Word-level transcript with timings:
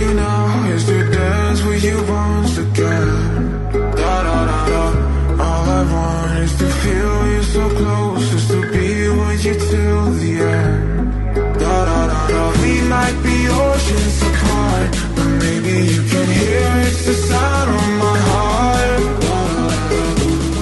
you 0.00 0.14
now 0.14 0.68
is 0.74 0.84
to 0.84 1.10
dance 1.10 1.62
with 1.62 1.82
you 1.84 1.96
once 2.08 2.58
again. 2.58 3.08
Da 4.00 4.14
da 4.26 4.38
da 4.50 4.60
da. 4.70 4.82
All 5.46 5.66
I 5.78 5.82
want 5.94 6.38
is 6.44 6.54
to 6.60 6.66
feel 6.82 7.16
you 7.32 7.42
so 7.42 7.64
close, 7.80 8.30
just 8.30 8.48
to 8.50 8.60
be 8.72 8.88
with 9.18 9.44
you 9.46 9.54
till 9.54 10.04
the 10.20 10.32
end. 10.40 11.34
Da 11.60 11.76
da 11.88 12.00
da 12.12 12.20
da. 12.32 12.42
We 12.62 12.74
might 12.94 13.18
be 13.26 13.36
oceans 13.48 14.16
apart, 14.30 14.90
but 15.16 15.30
maybe 15.44 15.74
you 15.92 16.02
can 16.12 16.26
hear 16.40 16.68
it's 16.88 17.02
the 17.08 17.14
sound 17.30 17.68
of 17.80 17.88
my 18.04 18.18
heart. 18.30 19.00
Da 19.24 19.38
da 19.52 19.62
da 19.72 19.78
da. 19.90 20.02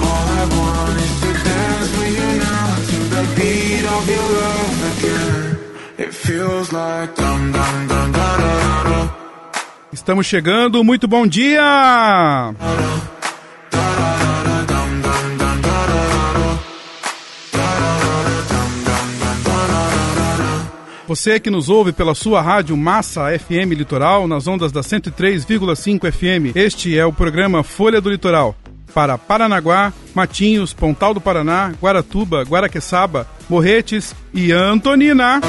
All 0.09 0.27
I 0.41 0.43
want 0.57 0.95
is 1.05 1.15
to 1.23 1.31
dance 1.49 1.89
with 1.97 2.13
you 2.19 2.29
now 2.47 2.67
to 2.89 2.97
the 3.15 3.23
beat 3.37 3.85
of 3.95 4.03
your 4.15 4.27
love 4.41 4.77
again. 4.91 5.43
It 5.97 6.11
feels 6.13 6.71
like 6.71 7.15
Estamos 10.05 10.27
chegando, 10.27 10.83
muito 10.83 11.07
bom 11.07 11.25
dia! 11.25 12.53
Você 21.07 21.39
que 21.39 21.49
nos 21.49 21.69
ouve 21.69 21.91
pela 21.91 22.13
sua 22.13 22.39
rádio 22.39 22.77
Massa 22.77 23.35
FM 23.39 23.73
Litoral, 23.75 24.27
nas 24.27 24.45
ondas 24.45 24.71
da 24.71 24.81
103,5 24.81 26.11
FM, 26.11 26.55
este 26.55 26.95
é 26.95 27.03
o 27.03 27.11
programa 27.11 27.63
Folha 27.63 27.99
do 27.99 28.11
Litoral. 28.11 28.55
Para 28.93 29.17
Paranaguá, 29.17 29.91
Matinhos, 30.13 30.71
Pontal 30.71 31.15
do 31.15 31.19
Paraná, 31.19 31.73
Guaratuba, 31.81 32.43
Guaraqueçaba, 32.43 33.27
Morretes 33.49 34.15
e 34.31 34.51
Antonina. 34.51 35.41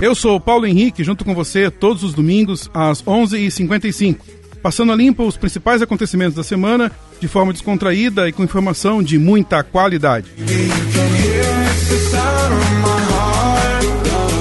Eu 0.00 0.14
sou 0.14 0.36
o 0.36 0.40
Paulo 0.40 0.64
Henrique, 0.64 1.02
junto 1.02 1.24
com 1.24 1.34
você 1.34 1.68
todos 1.70 2.04
os 2.04 2.14
domingos 2.14 2.70
às 2.72 3.02
11h55, 3.02 4.18
passando 4.62 4.92
a 4.92 4.94
limpo 4.94 5.26
os 5.26 5.36
principais 5.36 5.82
acontecimentos 5.82 6.36
da 6.36 6.44
semana 6.44 6.92
de 7.20 7.26
forma 7.26 7.52
descontraída 7.52 8.28
e 8.28 8.32
com 8.32 8.44
informação 8.44 9.02
de 9.02 9.18
muita 9.18 9.64
qualidade. 9.64 10.30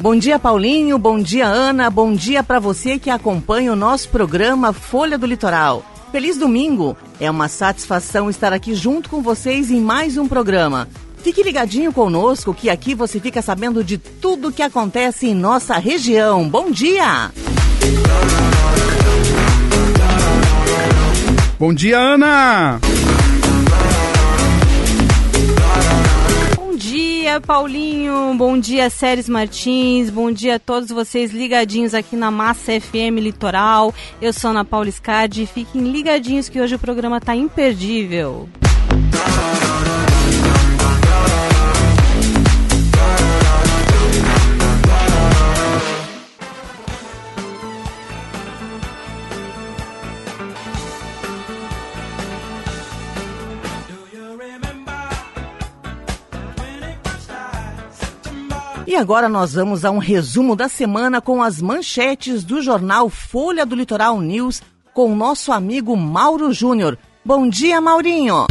Bom 0.00 0.16
dia, 0.16 0.36
Paulinho. 0.36 0.98
Bom 0.98 1.20
dia, 1.20 1.46
Ana. 1.46 1.88
Bom 1.90 2.12
dia 2.12 2.42
para 2.42 2.58
você 2.58 2.98
que 2.98 3.08
acompanha 3.08 3.72
o 3.72 3.76
nosso 3.76 4.08
programa 4.08 4.72
Folha 4.72 5.16
do 5.16 5.26
Litoral. 5.26 5.84
Feliz 6.10 6.36
domingo! 6.36 6.96
É 7.20 7.30
uma 7.30 7.46
satisfação 7.46 8.28
estar 8.28 8.52
aqui 8.52 8.74
junto 8.74 9.08
com 9.08 9.22
vocês 9.22 9.70
em 9.70 9.80
mais 9.80 10.16
um 10.16 10.26
programa. 10.26 10.88
Fique 11.18 11.44
ligadinho 11.44 11.92
conosco 11.92 12.52
que 12.52 12.68
aqui 12.68 12.96
você 12.96 13.20
fica 13.20 13.40
sabendo 13.40 13.84
de 13.84 13.96
tudo 13.96 14.50
que 14.50 14.62
acontece 14.62 15.28
em 15.28 15.36
nossa 15.36 15.78
região. 15.78 16.48
Bom 16.48 16.68
dia! 16.72 17.30
Bom 21.58 21.74
dia, 21.74 21.98
Ana! 21.98 22.78
Bom 26.54 26.76
dia, 26.76 27.40
Paulinho. 27.40 28.32
Bom 28.36 28.56
dia, 28.56 28.88
Séries 28.88 29.28
Martins. 29.28 30.08
Bom 30.08 30.30
dia 30.30 30.54
a 30.54 30.58
todos 30.60 30.88
vocês 30.90 31.32
ligadinhos 31.32 31.94
aqui 31.94 32.14
na 32.14 32.30
Massa 32.30 32.80
FM 32.80 33.18
Litoral. 33.18 33.92
Eu 34.22 34.32
sou 34.32 34.52
Ana 34.52 34.64
Paula 34.64 34.88
Scardi. 34.88 35.46
Fiquem 35.46 35.90
ligadinhos 35.90 36.48
que 36.48 36.60
hoje 36.60 36.76
o 36.76 36.78
programa 36.78 37.20
tá 37.20 37.34
imperdível. 37.34 38.48
E 58.88 58.96
agora 58.96 59.28
nós 59.28 59.52
vamos 59.52 59.84
a 59.84 59.90
um 59.90 59.98
resumo 59.98 60.56
da 60.56 60.66
semana 60.66 61.20
com 61.20 61.42
as 61.42 61.60
manchetes 61.60 62.42
do 62.42 62.62
jornal 62.62 63.10
Folha 63.10 63.66
do 63.66 63.76
Litoral 63.76 64.18
News 64.18 64.62
com 64.94 65.12
o 65.12 65.14
nosso 65.14 65.52
amigo 65.52 65.94
Mauro 65.94 66.54
Júnior. 66.54 66.96
Bom 67.22 67.50
dia, 67.50 67.82
Maurinho! 67.82 68.46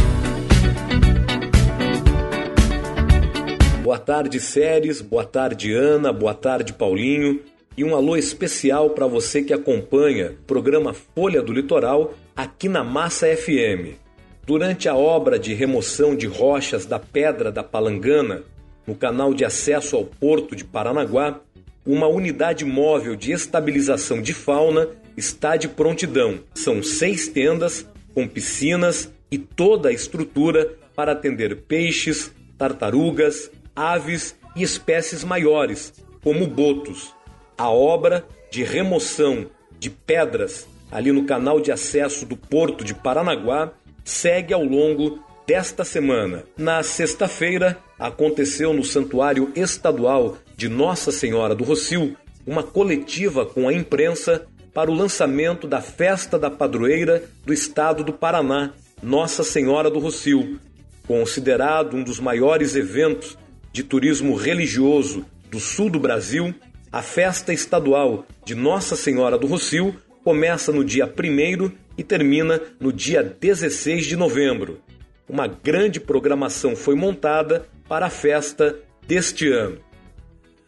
Boa 3.82 3.98
tarde, 3.98 4.38
Séries. 4.38 5.00
Boa 5.00 5.24
tarde, 5.24 5.74
Ana. 5.74 6.12
Boa 6.12 6.34
tarde, 6.34 6.72
Paulinho. 6.72 7.40
E 7.76 7.82
um 7.82 7.96
alô 7.96 8.16
especial 8.16 8.90
para 8.90 9.08
você 9.08 9.42
que 9.42 9.52
acompanha 9.52 10.36
o 10.40 10.44
programa 10.46 10.94
Folha 10.94 11.42
do 11.42 11.52
Litoral 11.52 12.14
aqui 12.36 12.68
na 12.68 12.84
Massa 12.84 13.26
FM. 13.26 13.98
Durante 14.46 14.88
a 14.88 14.94
obra 14.94 15.36
de 15.36 15.52
remoção 15.52 16.14
de 16.14 16.28
rochas 16.28 16.86
da 16.86 17.00
Pedra 17.00 17.50
da 17.50 17.64
Palangana, 17.64 18.44
no 18.88 18.94
canal 18.94 19.34
de 19.34 19.44
acesso 19.44 19.96
ao 19.96 20.04
porto 20.06 20.56
de 20.56 20.64
Paranaguá, 20.64 21.42
uma 21.84 22.06
unidade 22.06 22.64
móvel 22.64 23.14
de 23.16 23.32
estabilização 23.32 24.22
de 24.22 24.32
fauna 24.32 24.88
está 25.14 25.58
de 25.58 25.68
prontidão. 25.68 26.40
São 26.54 26.82
seis 26.82 27.28
tendas 27.28 27.86
com 28.14 28.26
piscinas 28.26 29.12
e 29.30 29.36
toda 29.36 29.90
a 29.90 29.92
estrutura 29.92 30.72
para 30.96 31.12
atender 31.12 31.54
peixes, 31.54 32.32
tartarugas, 32.56 33.50
aves 33.76 34.34
e 34.56 34.62
espécies 34.62 35.22
maiores, 35.22 35.92
como 36.24 36.46
botos. 36.46 37.14
A 37.58 37.68
obra 37.68 38.24
de 38.50 38.64
remoção 38.64 39.50
de 39.78 39.90
pedras 39.90 40.66
ali 40.90 41.12
no 41.12 41.26
canal 41.26 41.60
de 41.60 41.70
acesso 41.70 42.24
do 42.24 42.38
porto 42.38 42.82
de 42.82 42.94
Paranaguá 42.94 43.70
segue 44.02 44.54
ao 44.54 44.64
longo 44.64 45.22
desta 45.46 45.84
semana. 45.84 46.44
Na 46.56 46.82
sexta-feira, 46.82 47.78
aconteceu 47.98 48.72
no 48.72 48.84
Santuário 48.84 49.50
Estadual 49.56 50.38
de 50.56 50.68
Nossa 50.68 51.10
Senhora 51.10 51.54
do 51.54 51.64
Rocio 51.64 52.16
uma 52.46 52.62
coletiva 52.62 53.44
com 53.44 53.68
a 53.68 53.72
imprensa 53.72 54.46
para 54.72 54.90
o 54.90 54.94
lançamento 54.94 55.66
da 55.66 55.80
Festa 55.80 56.38
da 56.38 56.50
Padroeira 56.50 57.24
do 57.44 57.52
Estado 57.52 58.04
do 58.04 58.12
Paraná, 58.12 58.72
Nossa 59.02 59.42
Senhora 59.42 59.90
do 59.90 59.98
Rocio, 59.98 60.58
considerado 61.06 61.96
um 61.96 62.02
dos 62.02 62.20
maiores 62.20 62.76
eventos 62.76 63.36
de 63.72 63.82
turismo 63.82 64.34
religioso 64.34 65.24
do 65.50 65.58
sul 65.58 65.90
do 65.90 65.98
Brasil. 65.98 66.54
A 66.90 67.02
festa 67.02 67.52
estadual 67.52 68.24
de 68.44 68.54
Nossa 68.54 68.96
Senhora 68.96 69.36
do 69.36 69.46
Rocio 69.46 69.94
começa 70.24 70.72
no 70.72 70.84
dia 70.84 71.06
1 71.06 71.70
e 71.98 72.02
termina 72.02 72.60
no 72.80 72.92
dia 72.92 73.22
16 73.22 74.06
de 74.06 74.16
novembro 74.16 74.80
uma 75.28 75.46
grande 75.46 76.00
programação 76.00 76.74
foi 76.74 76.94
montada 76.94 77.66
para 77.88 78.06
a 78.06 78.10
festa 78.10 78.78
deste 79.06 79.50
ano. 79.50 79.78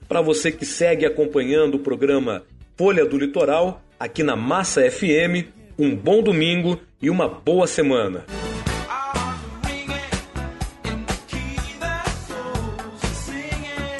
Para 0.08 0.20
você 0.20 0.50
que 0.50 0.64
segue 0.64 1.04
acompanhando 1.06 1.76
o 1.76 1.78
programa 1.78 2.42
Folha 2.76 3.04
do 3.04 3.18
Litoral, 3.18 3.82
aqui 3.98 4.22
na 4.22 4.34
Massa 4.34 4.90
FM, 4.90 5.46
um 5.78 5.94
bom 5.94 6.22
domingo 6.22 6.80
e 7.00 7.10
uma 7.10 7.28
boa 7.28 7.66
semana. 7.66 8.24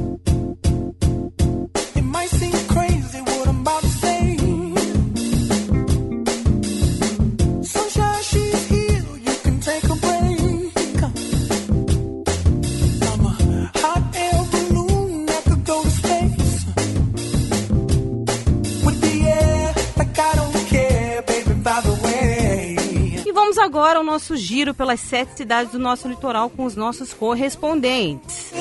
agora 23.69 23.99
o 23.99 24.03
nosso 24.03 24.35
giro 24.35 24.73
pelas 24.73 24.99
sete 24.99 25.37
cidades 25.37 25.71
do 25.71 25.77
nosso 25.77 26.07
litoral 26.07 26.49
com 26.49 26.65
os 26.65 26.75
nossos 26.75 27.13
correspondentes. 27.13 28.51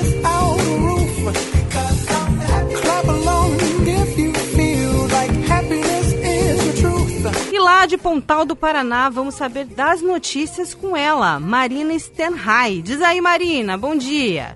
E 7.51 7.59
lá 7.59 7.87
de 7.87 7.97
Pontal 7.97 8.45
do 8.45 8.55
Paraná, 8.55 9.09
vamos 9.09 9.33
saber 9.33 9.65
das 9.65 9.99
notícias 9.99 10.75
com 10.75 10.95
ela, 10.95 11.39
Marina 11.39 11.97
Stenhai. 11.97 12.79
Diz 12.83 13.01
aí, 13.01 13.19
Marina, 13.19 13.75
bom 13.75 13.97
dia. 13.97 14.55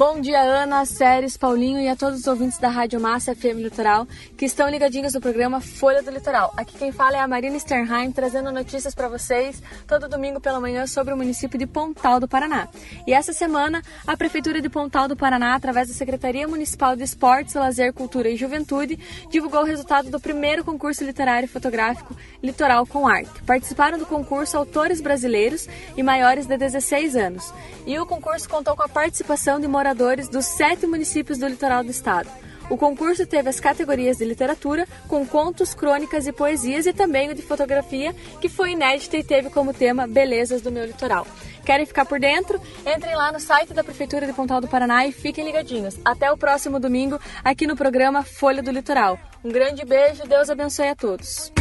Bom 0.00 0.18
dia, 0.18 0.40
Ana, 0.40 0.86
Séries, 0.86 1.36
Paulinho 1.36 1.78
e 1.78 1.86
a 1.86 1.94
todos 1.94 2.20
os 2.20 2.26
ouvintes 2.26 2.56
da 2.56 2.70
Rádio 2.70 2.98
Massa 2.98 3.34
FM 3.34 3.58
Litoral 3.58 4.08
que 4.34 4.46
estão 4.46 4.66
ligadinhos 4.66 5.12
no 5.12 5.20
programa 5.20 5.60
Folha 5.60 6.02
do 6.02 6.10
Litoral. 6.10 6.54
Aqui 6.56 6.78
quem 6.78 6.90
fala 6.90 7.18
é 7.18 7.20
a 7.20 7.28
Marina 7.28 7.58
Sternheim, 7.58 8.10
trazendo 8.10 8.50
notícias 8.50 8.94
para 8.94 9.10
vocês 9.10 9.62
todo 9.86 10.08
domingo 10.08 10.40
pela 10.40 10.58
manhã 10.58 10.86
sobre 10.86 11.12
o 11.12 11.18
município 11.18 11.58
de 11.58 11.66
Pontal 11.66 12.18
do 12.18 12.26
Paraná. 12.26 12.66
E 13.06 13.12
essa 13.12 13.34
semana, 13.34 13.82
a 14.06 14.16
Prefeitura 14.16 14.62
de 14.62 14.70
Pontal 14.70 15.06
do 15.06 15.14
Paraná, 15.14 15.54
através 15.54 15.88
da 15.88 15.92
Secretaria 15.92 16.48
Municipal 16.48 16.96
de 16.96 17.02
Esportes, 17.02 17.52
Lazer, 17.52 17.92
Cultura 17.92 18.30
e 18.30 18.36
Juventude, 18.36 18.98
divulgou 19.30 19.60
o 19.60 19.66
resultado 19.66 20.08
do 20.08 20.18
primeiro 20.18 20.64
concurso 20.64 21.04
literário 21.04 21.44
e 21.44 21.48
fotográfico 21.48 22.16
Litoral 22.42 22.86
com 22.86 23.06
Arte. 23.06 23.42
Participaram 23.42 23.98
do 23.98 24.06
concurso 24.06 24.56
autores 24.56 24.98
brasileiros 25.02 25.68
e 25.94 26.02
maiores 26.02 26.46
de 26.46 26.56
16 26.56 27.16
anos. 27.16 27.52
E 27.86 27.98
o 27.98 28.06
concurso 28.06 28.48
contou 28.48 28.74
com 28.74 28.82
a 28.82 28.88
participação 28.88 29.60
de 29.60 29.68
moradores 29.68 29.89
moradores 29.90 30.28
dos 30.28 30.46
sete 30.46 30.86
municípios 30.86 31.38
do 31.38 31.48
litoral 31.48 31.82
do 31.82 31.90
estado. 31.90 32.28
O 32.68 32.76
concurso 32.76 33.26
teve 33.26 33.48
as 33.48 33.58
categorias 33.58 34.18
de 34.18 34.24
literatura, 34.24 34.86
com 35.08 35.26
contos, 35.26 35.74
crônicas 35.74 36.28
e 36.28 36.32
poesias, 36.32 36.86
e 36.86 36.92
também 36.92 37.28
o 37.28 37.34
de 37.34 37.42
fotografia, 37.42 38.14
que 38.40 38.48
foi 38.48 38.70
inédita 38.70 39.16
e 39.16 39.24
teve 39.24 39.50
como 39.50 39.74
tema 39.74 40.06
Belezas 40.06 40.62
do 40.62 40.70
Meu 40.70 40.84
Litoral. 40.84 41.26
Querem 41.66 41.84
ficar 41.84 42.04
por 42.04 42.20
dentro? 42.20 42.60
Entrem 42.86 43.16
lá 43.16 43.32
no 43.32 43.40
site 43.40 43.74
da 43.74 43.82
Prefeitura 43.82 44.24
de 44.24 44.32
Pontal 44.32 44.60
do 44.60 44.68
Paraná 44.68 45.04
e 45.04 45.10
fiquem 45.10 45.44
ligadinhos. 45.44 45.98
Até 46.04 46.30
o 46.30 46.38
próximo 46.38 46.78
domingo, 46.78 47.18
aqui 47.42 47.66
no 47.66 47.74
programa 47.74 48.22
Folha 48.22 48.62
do 48.62 48.70
Litoral. 48.70 49.18
Um 49.42 49.50
grande 49.50 49.84
beijo, 49.84 50.22
Deus 50.28 50.48
abençoe 50.48 50.90
a 50.90 50.94
todos. 50.94 51.52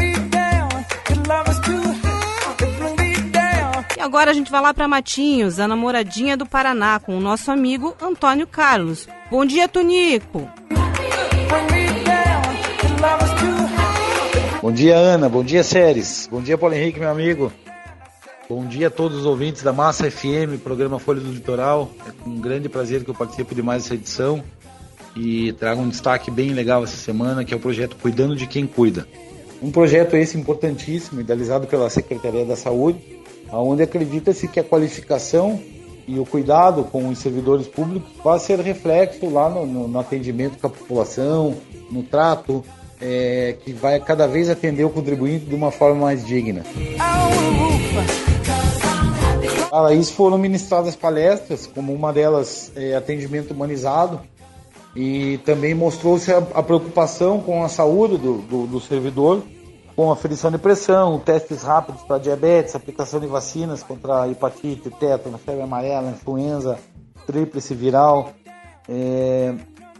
E 4.00 4.02
agora 4.02 4.32
a 4.32 4.34
gente 4.34 4.50
vai 4.50 4.62
lá 4.62 4.74
para 4.74 4.88
Matinhos, 4.88 5.60
a 5.60 5.68
namoradinha 5.68 6.38
do 6.38 6.46
Paraná, 6.46 7.02
com 7.02 7.18
o 7.18 7.20
nosso 7.20 7.52
amigo 7.52 7.94
Antônio 8.02 8.48
Carlos. 8.48 9.10
Bom 9.30 9.46
dia, 9.46 9.68
Tonico! 9.68 10.50
Bom 14.62 14.72
dia, 14.72 14.96
Ana. 14.96 15.28
Bom 15.28 15.44
dia, 15.44 15.64
Séries. 15.64 16.30
Bom 16.32 16.42
dia, 16.42 16.58
Paulo 16.58 16.76
Henrique, 16.76 16.98
meu 16.98 17.10
amigo. 17.10 17.52
Bom 18.48 18.66
dia 18.66 18.88
a 18.88 18.90
todos 18.90 19.18
os 19.18 19.26
ouvintes 19.26 19.64
da 19.64 19.74
Massa 19.74 20.10
FM, 20.10 20.64
programa 20.64 20.98
Folha 20.98 21.20
do 21.20 21.30
Litoral. 21.30 21.92
É 22.08 22.12
com 22.24 22.30
um 22.30 22.40
grande 22.40 22.70
prazer 22.70 23.04
que 23.04 23.10
eu 23.10 23.16
participo 23.16 23.54
de 23.54 23.62
mais 23.62 23.84
essa 23.84 23.96
edição 23.96 24.42
e 25.14 25.52
trago 25.52 25.82
um 25.82 25.90
destaque 25.90 26.32
bem 26.32 26.52
legal 26.54 26.86
essa 26.86 26.96
semana, 26.96 27.44
que 27.44 27.54
é 27.54 27.58
o 27.58 27.60
projeto 27.60 27.98
Cuidando 27.98 28.34
de 28.34 28.48
Quem 28.48 28.66
Cuida. 28.66 29.06
Um 29.62 29.72
projeto 29.72 30.16
esse 30.16 30.38
importantíssimo, 30.38 31.20
idealizado 31.20 31.68
pela 31.68 31.90
Secretaria 31.90 32.46
da 32.46 32.56
Saúde, 32.56 33.19
onde 33.52 33.84
acredita-se 33.84 34.48
que 34.48 34.60
a 34.60 34.64
qualificação 34.64 35.60
e 36.08 36.18
o 36.20 36.26
cuidado 36.26 36.84
com 36.86 37.08
os 37.08 37.20
servidores 37.20 37.68
públicos 37.68 38.10
vai 38.24 38.40
ser 38.40 38.60
reflexo 38.60 39.30
lá 39.30 39.50
no, 39.50 39.66
no, 39.66 39.88
no 39.88 40.00
atendimento 40.00 40.58
com 40.58 40.68
a 40.68 40.70
população, 40.70 41.56
no 41.92 42.02
trato, 42.02 42.64
é, 43.00 43.56
que 43.64 43.72
vai 43.72 44.00
cada 44.00 44.28
vez 44.28 44.50
atender 44.50 44.84
o 44.84 44.90
contribuinte 44.90 45.46
de 45.46 45.56
uma 45.56 45.72
forma 45.72 46.02
mais 46.02 46.26
digna. 46.26 46.64
Para 49.70 49.94
isso 49.94 50.14
foram 50.14 50.38
ministradas 50.38 50.96
palestras, 50.96 51.68
como 51.68 51.94
uma 51.94 52.12
delas 52.12 52.72
é 52.76 52.96
atendimento 52.96 53.52
humanizado, 53.52 54.20
e 54.96 55.38
também 55.46 55.76
mostrou-se 55.76 56.32
a, 56.32 56.40
a, 56.56 56.64
preocupação 56.64 57.40
com 57.40 57.64
a 57.64 57.70
saúde 57.70 58.18
do, 58.18 58.40
do, 58.40 58.66
do 58.66 58.80
servidor 58.82 59.44
com 60.00 60.14
aferição 60.14 60.50
de 60.50 60.58
pressão, 60.58 61.20
testes 61.20 61.62
rápidos 61.62 62.04
para 62.04 62.20
diabetes, 62.20 62.74
aplicação 62.74 63.20
de 63.20 63.28
vacinas 63.28 63.84
contra 63.84 64.30
hepatite, 64.30 64.90
tétano, 64.92 65.38
febre 65.38 65.62
amarela, 65.62 66.10
influenza, 66.10 66.80
tríplice 67.28 67.76
viral. 67.76 68.32
É, 68.88 69.54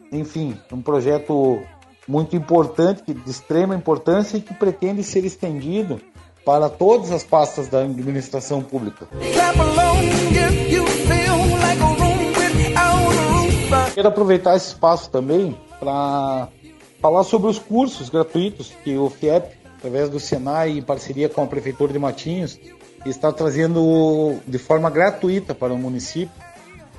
enfim, 0.10 0.58
um 0.72 0.82
projeto 0.82 1.62
muito 2.08 2.34
importante, 2.34 3.14
de 3.14 3.30
extrema 3.30 3.76
importância 3.76 4.38
e 4.38 4.42
que 4.42 4.54
pretende 4.54 5.04
ser 5.04 5.26
estendido 5.26 6.00
para 6.46 6.70
todas 6.70 7.12
as 7.12 7.26
pastas 7.26 7.68
da 7.68 7.82
administração 7.82 8.62
pública. 8.62 9.06
Quero 13.94 14.08
aproveitar 14.08 14.56
esse 14.56 14.68
espaço 14.68 15.10
também 15.10 15.60
para 15.78 16.48
falar 17.02 17.26
sobre 17.26 17.50
os 17.50 17.60
cursos 17.60 18.10
gratuitos 18.10 18.72
que 18.82 18.98
o 18.98 19.10
FIEP 19.10 19.59
através 19.80 20.10
do 20.10 20.20
Senai, 20.20 20.78
em 20.78 20.82
parceria 20.82 21.30
com 21.30 21.42
a 21.42 21.48
Prefeitura 21.48 21.92
de 21.92 21.98
Matinhos, 21.98 22.60
está 23.06 23.32
trazendo 23.32 24.36
de 24.46 24.58
forma 24.58 24.90
gratuita 24.90 25.56
para 25.56 25.74
o 25.74 25.78
município. 25.78 26.36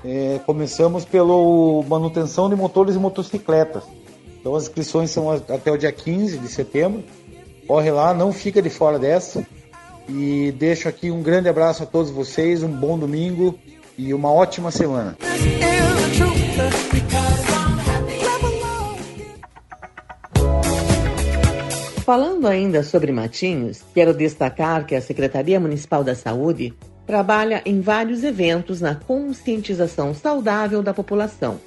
É, 0.03 0.41
começamos 0.47 1.05
pela 1.05 1.35
manutenção 1.87 2.49
de 2.49 2.57
motores 2.57 2.95
e 2.95 2.99
motocicletas. 2.99 3.85
Então 4.41 4.55
as 4.55 4.63
inscrições 4.65 5.11
são 5.11 5.31
até 5.31 5.71
o 5.71 5.77
dia 5.77 5.93
15 5.93 6.39
de 6.39 6.49
setembro. 6.49 7.05
Corre 7.67 7.91
lá, 7.91 8.15
não 8.15 8.33
fica 8.33 8.63
de 8.63 8.71
fora 8.71 8.99
dessa. 8.99 9.47
E 10.09 10.53
deixo 10.59 10.89
aqui 10.89 11.11
um 11.11 11.23
grande 11.23 11.51
abraço 11.51 11.83
a 11.83 11.87
todos 11.87 12.11
vocês, 12.11 12.63
um 12.63 12.69
bom 12.69 12.99
domingo 12.99 13.59
e 13.97 14.15
uma 14.15 14.33
ótima 14.33 14.71
semana. 14.71 15.17
Falando 22.11 22.49
ainda 22.49 22.83
sobre 22.83 23.13
Matinhos, 23.13 23.85
quero 23.95 24.13
destacar 24.13 24.85
que 24.85 24.97
a 24.97 25.01
Secretaria 25.01 25.61
Municipal 25.61 26.03
da 26.03 26.17
Saúde 26.17 26.75
trabalha 27.07 27.63
em 27.65 27.81
vários 27.81 28.25
eventos 28.25 28.81
na 28.81 28.97
conscientização 28.97 30.13
saudável 30.13 30.83
da 30.83 30.93
população, 30.93 31.61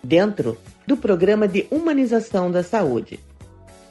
dentro 0.00 0.56
do 0.86 0.96
Programa 0.96 1.48
de 1.48 1.66
Humanização 1.72 2.52
da 2.52 2.62
Saúde. 2.62 3.18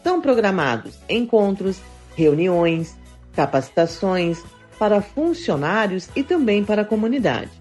São 0.02 0.22
programados 0.22 0.98
encontros, 1.10 1.82
reuniões, 2.16 2.96
capacitações 3.34 4.42
para 4.80 5.02
funcionários 5.02 6.08
e 6.16 6.24
também 6.24 6.64
para 6.64 6.84
a 6.84 6.86
comunidade. 6.86 7.52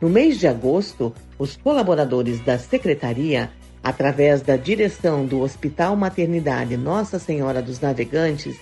No 0.00 0.08
mês 0.08 0.36
de 0.36 0.48
agosto, 0.48 1.14
os 1.38 1.56
colaboradores 1.56 2.40
da 2.40 2.58
Secretaria 2.58 3.52
através 3.88 4.42
da 4.42 4.54
direção 4.54 5.24
do 5.24 5.40
Hospital 5.40 5.96
Maternidade 5.96 6.76
Nossa 6.76 7.18
Senhora 7.18 7.62
dos 7.62 7.80
Navegantes, 7.80 8.54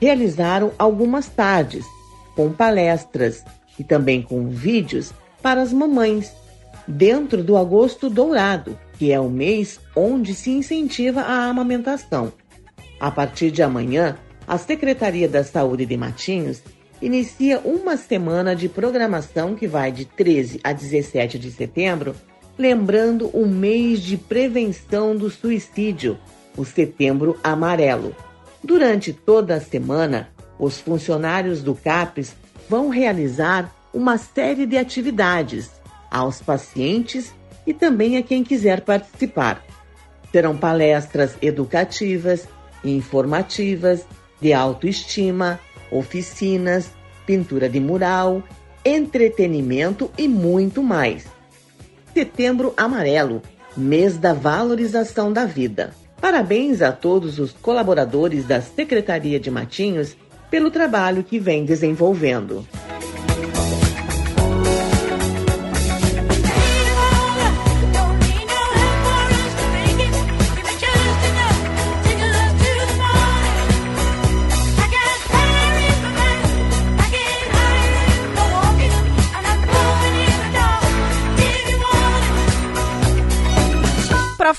realizaram 0.00 0.72
algumas 0.78 1.28
tardes 1.28 1.84
com 2.34 2.50
palestras 2.50 3.44
e 3.78 3.84
também 3.84 4.22
com 4.22 4.48
vídeos 4.48 5.12
para 5.42 5.60
as 5.60 5.70
mamães, 5.70 6.32
dentro 6.88 7.44
do 7.44 7.58
Agosto 7.58 8.08
Dourado, 8.08 8.78
que 8.98 9.12
é 9.12 9.20
o 9.20 9.28
mês 9.28 9.78
onde 9.94 10.34
se 10.34 10.50
incentiva 10.50 11.20
a 11.20 11.44
amamentação. 11.44 12.32
A 12.98 13.10
partir 13.10 13.50
de 13.50 13.62
amanhã, 13.62 14.16
a 14.48 14.56
Secretaria 14.56 15.28
da 15.28 15.44
Saúde 15.44 15.84
de 15.84 15.96
Matinhos 15.96 16.62
inicia 17.02 17.58
uma 17.58 17.98
semana 17.98 18.56
de 18.56 18.66
programação 18.66 19.54
que 19.54 19.66
vai 19.66 19.92
de 19.92 20.06
13 20.06 20.60
a 20.64 20.72
17 20.72 21.38
de 21.38 21.50
setembro 21.50 22.14
lembrando 22.58 23.28
o 23.28 23.46
mês 23.46 24.00
de 24.00 24.16
prevenção 24.16 25.16
do 25.16 25.30
suicídio, 25.30 26.18
o 26.56 26.64
Setembro 26.64 27.38
Amarelo. 27.42 28.14
Durante 28.62 29.12
toda 29.12 29.56
a 29.56 29.60
semana, 29.60 30.28
os 30.58 30.78
funcionários 30.78 31.62
do 31.62 31.74
CAPES 31.74 32.34
vão 32.68 32.88
realizar 32.88 33.74
uma 33.92 34.16
série 34.18 34.66
de 34.66 34.76
atividades 34.76 35.70
aos 36.10 36.40
pacientes 36.40 37.34
e 37.66 37.74
também 37.74 38.16
a 38.16 38.22
quem 38.22 38.42
quiser 38.42 38.80
participar. 38.82 39.64
Serão 40.30 40.56
palestras 40.56 41.36
educativas, 41.42 42.48
informativas, 42.84 44.06
de 44.40 44.52
autoestima, 44.52 45.60
oficinas, 45.90 46.90
pintura 47.26 47.68
de 47.68 47.80
mural, 47.80 48.42
entretenimento 48.84 50.10
e 50.18 50.28
muito 50.28 50.82
mais. 50.82 51.33
Setembro 52.14 52.72
Amarelo, 52.76 53.42
mês 53.76 54.16
da 54.16 54.32
valorização 54.32 55.32
da 55.32 55.44
vida. 55.44 55.90
Parabéns 56.20 56.80
a 56.80 56.92
todos 56.92 57.40
os 57.40 57.50
colaboradores 57.50 58.44
da 58.44 58.60
Secretaria 58.60 59.40
de 59.40 59.50
Matinhos 59.50 60.16
pelo 60.48 60.70
trabalho 60.70 61.24
que 61.24 61.40
vem 61.40 61.64
desenvolvendo. 61.64 62.64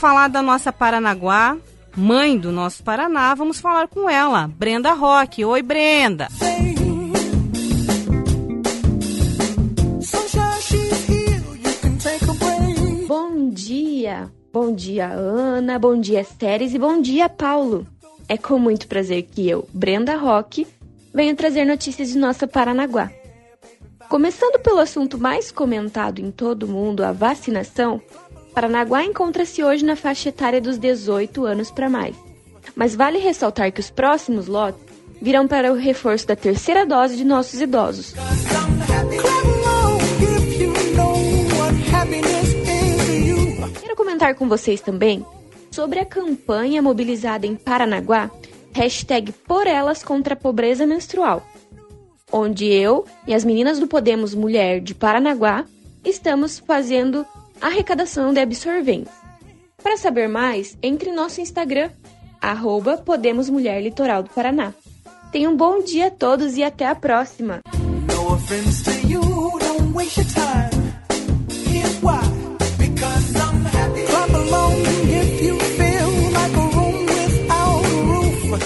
Falar 0.06 0.28
da 0.28 0.40
nossa 0.40 0.72
Paranaguá, 0.72 1.58
mãe 1.98 2.38
do 2.38 2.52
nosso 2.52 2.84
Paraná, 2.84 3.34
vamos 3.34 3.60
falar 3.60 3.88
com 3.88 4.08
ela, 4.08 4.48
Brenda 4.48 4.94
Roque. 4.94 5.44
Oi, 5.44 5.64
Brenda. 5.64 6.28
Bom 13.08 13.50
dia. 13.50 14.32
Bom 14.54 14.76
dia, 14.76 15.08
Ana. 15.08 15.80
Bom 15.80 16.00
dia, 16.00 16.24
Séries 16.24 16.76
e 16.76 16.78
bom 16.78 17.02
dia, 17.02 17.28
Paulo. 17.28 17.88
É 18.30 18.38
com 18.38 18.60
muito 18.60 18.88
prazer 18.88 19.24
que 19.24 19.50
eu, 19.50 19.68
Brenda 19.74 20.16
Roque, 20.16 20.68
venho 21.12 21.36
trazer 21.36 21.66
notícias 21.66 22.10
de 22.10 22.20
nossa 22.20 22.46
Paranaguá. 22.46 23.10
Começando 24.08 24.62
pelo 24.62 24.82
assunto 24.82 25.18
mais 25.18 25.52
comentado 25.52 26.20
em 26.20 26.30
todo 26.30 26.64
o 26.64 26.68
mundo, 26.68 27.04
a 27.04 27.12
vacinação, 27.12 28.00
Paranaguá 28.56 29.04
encontra-se 29.04 29.62
hoje 29.62 29.84
na 29.84 29.98
faixa 29.98 30.30
etária 30.30 30.62
dos 30.62 30.78
18 30.78 31.46
anos 31.46 31.70
para 31.70 31.90
mais. 31.90 32.16
Mas 32.74 32.96
vale 32.96 33.20
ressaltar 33.20 33.70
que 33.70 33.82
os 33.82 33.90
próximos 33.90 34.48
lotes 34.48 34.82
virão 35.22 35.46
para 35.46 35.74
o 35.74 35.76
reforço 35.76 36.26
da 36.26 36.38
terceira 36.38 36.86
dose 36.86 37.18
de 37.18 37.26
nossos 37.26 37.60
idosos. 37.60 38.14
Quero 43.82 43.96
comentar 43.98 44.36
com 44.36 44.48
vocês 44.48 44.80
também 44.80 45.26
sobre 45.70 46.00
a 46.00 46.06
campanha 46.06 46.82
mobilizada 46.82 47.46
em 47.46 47.56
Paranaguá, 47.58 48.32
hashtag 48.72 49.34
Por 49.34 49.68
Elas 49.68 50.02
contra 50.02 50.34
a 50.34 50.38
Pobreza 50.38 50.86
Menstrual, 50.86 51.46
onde 52.32 52.66
eu 52.68 53.04
e 53.28 53.34
as 53.34 53.44
meninas 53.44 53.80
do 53.80 53.88
Podemos 53.88 54.34
Mulher 54.34 54.80
de 54.80 54.96
Paranaguá 54.96 55.66
estamos 56.06 56.58
fazendo 56.60 57.26
arrecadação 57.62 58.34
de 58.34 58.40
absorventes. 58.40 59.14
Para 59.82 59.98
saber 59.98 60.28
mais, 60.28 60.78
entre 60.82 61.10
em 61.10 61.14
nosso 61.14 61.42
Instagram, 61.42 61.90
arroba 62.42 62.98
Podemos 62.98 63.50
Mulher 63.50 63.82
Litoral 63.82 64.24
do 64.24 64.30
Paraná. 64.30 64.74
Tenham 65.32 65.54
um 65.54 65.58
bom 65.58 65.84
dia 65.84 66.08
a 66.08 66.12
todos 66.12 66.58
e 66.58 66.64
até 66.64 66.88
a 66.88 66.96
próxima! 66.96 67.62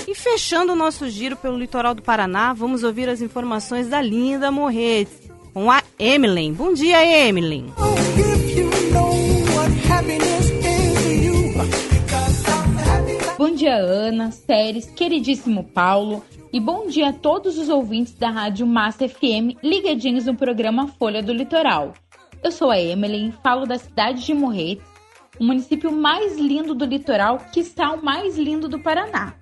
E 0.08 0.16
fechando 0.16 0.74
o 0.74 0.76
nosso 0.76 1.10
giro 1.10 1.36
pelo 1.36 1.58
litoral 1.58 1.94
do 1.94 2.02
Paraná, 2.02 2.54
vamos 2.54 2.84
ouvir 2.84 3.10
as 3.10 3.22
informações 3.22 3.88
da 3.88 4.02
linda 4.02 4.52
Morrete 4.52 5.30
com 5.54 5.70
a 5.70 5.84
Emily. 5.98 6.52
Bom 6.52 6.74
dia, 6.74 7.04
Emily. 7.06 7.66
Bom 13.40 13.52
dia, 13.52 13.78
Ana, 13.78 14.32
Séries, 14.32 14.92
queridíssimo 14.92 15.64
Paulo. 15.64 16.26
E 16.52 16.60
bom 16.60 16.88
dia 16.88 17.08
a 17.08 17.14
todos 17.14 17.58
os 17.58 17.70
ouvintes 17.70 18.14
da 18.16 18.30
Rádio 18.30 18.68
Massa 18.68 19.08
FM 19.08 19.56
ligadinhos 19.64 20.26
no 20.26 20.36
programa 20.36 20.90
Folha 20.90 21.24
do 21.24 21.32
Litoral. 21.32 21.94
Eu 22.44 22.52
sou 22.52 22.70
a 22.70 22.78
Emily, 22.78 23.34
falo 23.42 23.66
da 23.66 23.78
cidade 23.78 24.26
de 24.26 24.34
Morretes, 24.34 24.84
o 25.40 25.46
município 25.46 25.90
mais 25.90 26.38
lindo 26.38 26.76
do 26.76 26.84
litoral, 26.84 27.38
que 27.54 27.62
está 27.62 27.94
o 27.94 28.04
mais 28.04 28.38
lindo 28.38 28.68
do 28.68 28.78
Paraná. 28.78 29.34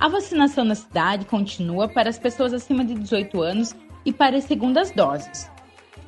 A 0.00 0.08
vacinação 0.08 0.64
na 0.64 0.74
cidade 0.74 1.26
continua 1.26 1.86
para 1.86 2.08
as 2.08 2.18
pessoas 2.18 2.54
acima 2.54 2.82
de 2.82 2.94
18 2.94 3.38
anos 3.42 3.76
e 4.02 4.14
para 4.14 4.38
as 4.38 4.44
segundas 4.44 4.90
doses. 4.92 5.50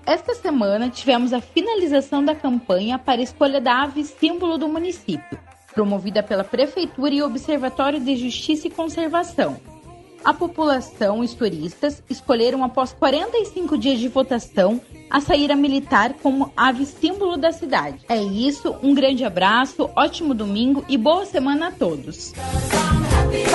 Esta 0.06 0.34
semana 0.34 0.88
tivemos 0.88 1.34
a 1.34 1.42
finalização 1.42 2.24
da 2.24 2.34
campanha 2.34 2.98
para 2.98 3.20
a 3.20 3.24
escolha 3.24 3.60
da 3.60 3.82
ave 3.82 4.02
símbolo 4.02 4.56
do 4.56 4.66
município, 4.66 5.38
promovida 5.74 6.22
pela 6.22 6.44
Prefeitura 6.44 7.14
e 7.14 7.22
Observatório 7.22 8.00
de 8.00 8.16
Justiça 8.16 8.68
e 8.68 8.70
Conservação. 8.70 9.56
A 10.24 10.32
população 10.32 11.22
e 11.22 11.26
os 11.26 11.34
turistas 11.34 12.02
escolheram, 12.08 12.64
após 12.64 12.94
45 12.94 13.76
dias 13.76 13.98
de 13.98 14.08
votação, 14.08 14.80
a 15.10 15.20
saíra 15.20 15.54
militar 15.54 16.14
como 16.22 16.50
ave 16.56 16.86
símbolo 16.86 17.36
da 17.36 17.52
cidade. 17.52 17.98
É 18.08 18.22
isso, 18.22 18.74
um 18.82 18.94
grande 18.94 19.22
abraço, 19.22 19.90
ótimo 19.94 20.32
domingo 20.32 20.82
e 20.88 20.96
boa 20.96 21.26
semana 21.26 21.68
a 21.68 21.72
todos. 21.72 22.32
E 23.30 23.54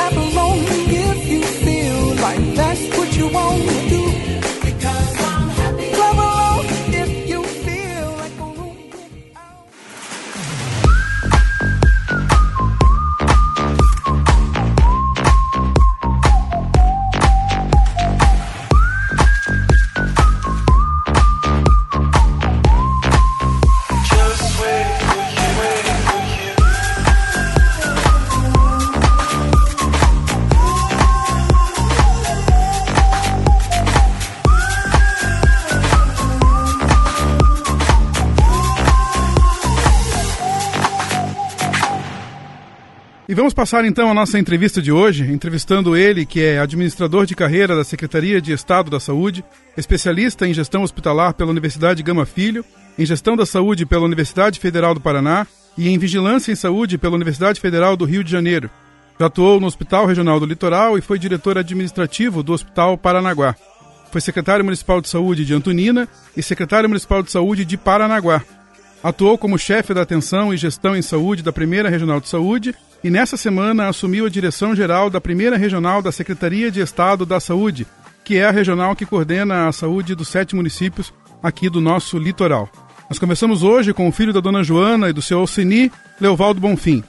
vamos 43.40 43.54
passar 43.54 43.86
então 43.86 44.12
a 44.12 44.14
nossa 44.14 44.38
entrevista 44.38 44.82
de 44.82 44.92
hoje, 44.92 45.24
entrevistando 45.32 45.96
ele, 45.96 46.26
que 46.26 46.42
é 46.42 46.60
administrador 46.60 47.26
de 47.26 47.34
carreira 47.34 47.74
da 47.74 47.86
Secretaria 47.86 48.42
de 48.42 48.52
Estado 48.52 48.92
da 48.92 49.00
Saúde, 49.00 49.46
especialista 49.78 50.46
em 50.46 50.54
gestão 50.54 50.84
hospitalar 50.84 51.34
pela 51.34 51.50
Universidade 51.50 52.04
Gama 52.04 52.26
Filho, 52.26 52.66
em 52.98 53.06
gestão 53.06 53.38
da 53.38 53.46
saúde 53.46 53.86
pela 53.86 54.04
Universidade 54.04 54.60
Federal 54.60 54.94
do 54.94 55.00
Paraná 55.00 55.48
e 55.78 55.88
em 55.88 55.98
vigilância 55.98 56.52
em 56.52 56.56
saúde 56.56 56.98
pela 56.98 57.16
Universidade 57.16 57.62
Federal 57.62 57.96
do 57.96 58.04
Rio 58.04 58.26
de 58.26 58.32
Janeiro. 58.32 58.70
Já 59.18 59.28
atuou 59.28 59.58
no 59.62 59.68
Hospital 59.68 60.06
Regional 60.06 60.38
do 60.38 60.46
Litoral 60.46 60.98
e 60.98 61.02
foi 61.02 61.18
diretor 61.18 61.58
administrativo 61.58 62.44
do 62.44 62.52
Hospital 62.52 62.98
Paranaguá. 62.98 63.56
Foi 64.12 64.20
secretário 64.20 64.66
municipal 64.66 65.00
de 65.00 65.08
saúde 65.08 65.46
de 65.46 65.54
Antonina 65.54 66.10
e 66.36 66.44
secretário 66.44 66.90
municipal 66.90 67.24
de 67.24 67.32
saúde 67.32 67.64
de 67.64 67.78
Paranaguá. 67.78 68.44
Atuou 69.02 69.38
como 69.38 69.58
chefe 69.58 69.94
da 69.94 70.02
atenção 70.02 70.54
e 70.54 70.58
gestão 70.58 70.96
em 70.96 71.02
saúde 71.02 71.42
da 71.42 71.54
Primeira 71.54 71.90
Regional 71.90 72.20
de 72.20 72.28
Saúde 72.28 72.76
e 73.02 73.10
nessa 73.10 73.38
semana 73.38 73.88
assumiu 73.88 74.26
a 74.26 74.30
direção 74.30 74.76
geral 74.76 75.10
da 75.10 75.22
primeira 75.22 75.56
regional 75.56 76.02
da 76.02 76.12
Secretaria 76.12 76.70
de 76.70 76.82
Estado 76.82 77.26
da 77.26 77.40
Saúde, 77.40 77.88
que 78.26 78.38
é 78.38 78.46
a 78.46 78.52
regional 78.52 78.96
que 78.98 79.06
coordena 79.06 79.68
a 79.68 79.72
saúde 79.72 80.16
dos 80.16 80.28
sete 80.28 80.54
municípios 80.54 81.14
aqui 81.42 81.70
do 81.70 81.80
nosso 81.80 82.18
litoral. 82.18 82.70
Nós 83.10 83.18
começamos 83.18 83.64
hoje 83.64 83.94
com 83.94 84.08
o 84.08 84.12
filho 84.12 84.34
da 84.34 84.42
dona 84.42 84.64
Joana 84.64 85.10
e 85.10 85.14
do 85.14 85.22
seu 85.22 85.40
Alcini, 85.40 85.90
Leovaldo 86.20 86.60
Bonfim. 86.60 87.02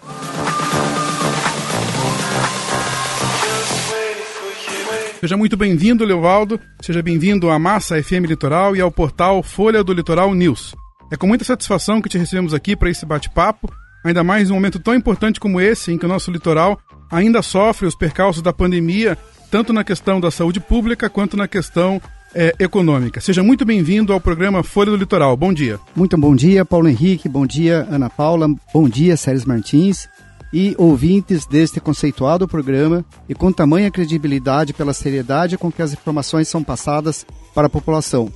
Seja 5.21 5.37
muito 5.37 5.57
bem-vindo, 5.57 6.05
Leovaldo. 6.05 6.59
Seja 6.81 7.03
bem-vindo 7.03 7.51
à 7.51 7.59
Massa 7.59 8.01
FM 8.03 8.25
Litoral 8.27 8.75
e 8.75 8.81
ao 8.81 8.91
portal 8.91 9.43
Folha 9.43 9.85
do 9.85 9.93
Litoral 9.93 10.33
News. 10.35 10.75
É 11.11 11.17
com 11.17 11.27
muita 11.27 11.45
satisfação 11.45 12.01
que 12.01 12.09
te 12.09 12.19
recebemos 12.19 12.55
aqui 12.55 12.77
para 12.77 12.91
esse 12.91 13.05
bate-papo 13.05 13.73
ainda 14.05 14.25
mais 14.25 14.49
num 14.49 14.57
momento 14.57 14.79
tão 14.79 14.95
importante 14.95 15.41
como 15.41 15.61
esse, 15.61 15.93
em 15.93 15.99
que 15.99 16.05
o 16.05 16.09
nosso 16.09 16.31
litoral 16.31 16.79
ainda 17.11 17.43
sofre 17.43 17.87
os 17.87 17.95
percalços 17.95 18.43
da 18.43 18.53
pandemia, 18.53 19.17
tanto 19.51 19.73
na 19.73 19.85
questão 19.85 20.21
da 20.21 20.31
saúde 20.31 20.61
pública 20.61 21.11
quanto 21.11 21.37
na 21.37 21.49
questão 21.49 22.01
é, 22.35 22.55
econômica. 22.59 23.21
Seja 23.21 23.43
muito 23.43 23.65
bem-vindo 23.65 24.13
ao 24.13 24.21
programa 24.21 24.63
Folha 24.63 24.93
do 24.93 24.97
Litoral. 24.97 25.37
Bom 25.37 25.53
dia. 25.53 25.79
Muito 25.95 26.17
bom 26.17 26.35
dia, 26.35 26.65
Paulo 26.65 26.89
Henrique. 26.89 27.29
Bom 27.29 27.47
dia, 27.47 27.87
Ana 27.91 28.09
Paula. 28.09 28.49
Bom 28.73 28.89
dia, 28.89 29.17
Sérgio 29.17 29.49
Martins. 29.49 30.09
E 30.53 30.75
ouvintes 30.79 31.47
deste 31.47 31.81
conceituado 31.81 32.47
programa 32.49 33.05
e 33.29 33.35
com 33.35 33.53
tamanha 33.53 33.91
credibilidade 33.91 34.73
pela 34.73 34.93
seriedade 34.93 35.57
com 35.57 35.71
que 35.71 35.83
as 35.83 35.93
informações 35.93 36.49
são 36.49 36.63
passadas 36.63 37.25
para 37.55 37.69
a 37.69 37.71
população. 37.71 38.33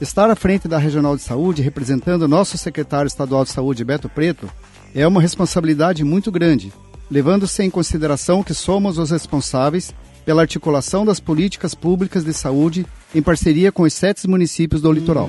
Estar 0.00 0.30
à 0.30 0.34
frente 0.34 0.66
da 0.66 0.78
Regional 0.78 1.14
de 1.14 1.22
Saúde, 1.22 1.60
representando 1.60 2.22
o 2.22 2.28
nosso 2.28 2.56
secretário 2.56 3.06
estadual 3.06 3.44
de 3.44 3.50
saúde, 3.50 3.84
Beto 3.84 4.08
Preto, 4.08 4.48
é 4.94 5.06
uma 5.06 5.20
responsabilidade 5.20 6.02
muito 6.04 6.32
grande, 6.32 6.72
levando-se 7.10 7.62
em 7.62 7.68
consideração 7.68 8.42
que 8.42 8.54
somos 8.54 8.96
os 8.96 9.10
responsáveis 9.10 9.94
pela 10.24 10.40
articulação 10.40 11.04
das 11.04 11.20
políticas 11.20 11.74
públicas 11.74 12.24
de 12.24 12.32
saúde 12.32 12.86
em 13.14 13.20
parceria 13.20 13.70
com 13.70 13.82
os 13.82 13.92
sete 13.92 14.26
municípios 14.26 14.80
do 14.80 14.90
litoral. 14.90 15.28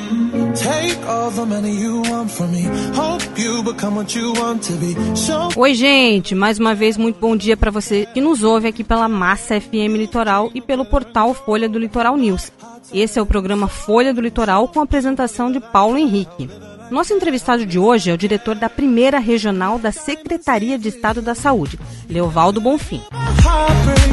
Take 0.55 0.97
all 1.07 1.31
the 1.31 1.45
money 1.45 1.71
you 1.71 2.01
want 2.01 2.31
from 2.31 2.51
me. 2.51 2.63
Hope 2.93 3.23
you 3.37 3.63
become 3.63 3.95
what 3.95 4.17
you 4.17 4.33
want 4.33 4.63
to 4.63 4.73
be. 4.73 4.95
Show 5.15 5.49
Oi, 5.55 5.73
gente, 5.73 6.35
mais 6.35 6.59
uma 6.59 6.75
vez 6.75 6.97
muito 6.97 7.19
bom 7.19 7.35
dia 7.35 7.55
para 7.55 7.71
você 7.71 8.07
que 8.13 8.19
nos 8.19 8.43
ouve 8.43 8.67
aqui 8.67 8.83
pela 8.83 9.07
Massa 9.07 9.59
FM 9.59 9.95
Litoral 9.97 10.51
e 10.53 10.61
pelo 10.61 10.85
portal 10.85 11.33
Folha 11.33 11.69
do 11.69 11.79
Litoral 11.79 12.17
News. 12.17 12.51
Esse 12.93 13.19
é 13.19 13.21
o 13.21 13.25
programa 13.25 13.67
Folha 13.67 14.13
do 14.13 14.21
Litoral 14.21 14.67
com 14.67 14.79
a 14.79 14.83
apresentação 14.83 15.51
de 15.51 15.59
Paulo 15.59 15.97
Henrique. 15.97 16.49
Nosso 16.89 17.13
entrevistado 17.13 17.65
de 17.65 17.79
hoje 17.79 18.11
é 18.11 18.13
o 18.13 18.17
diretor 18.17 18.55
da 18.55 18.69
primeira 18.69 19.17
regional 19.17 19.79
da 19.79 19.91
Secretaria 19.91 20.77
de 20.77 20.89
Estado 20.89 21.21
da 21.21 21.33
Saúde, 21.33 21.79
Leovaldo 22.09 22.59
Bonfim. 22.59 23.01
heartbreak. 23.41 24.11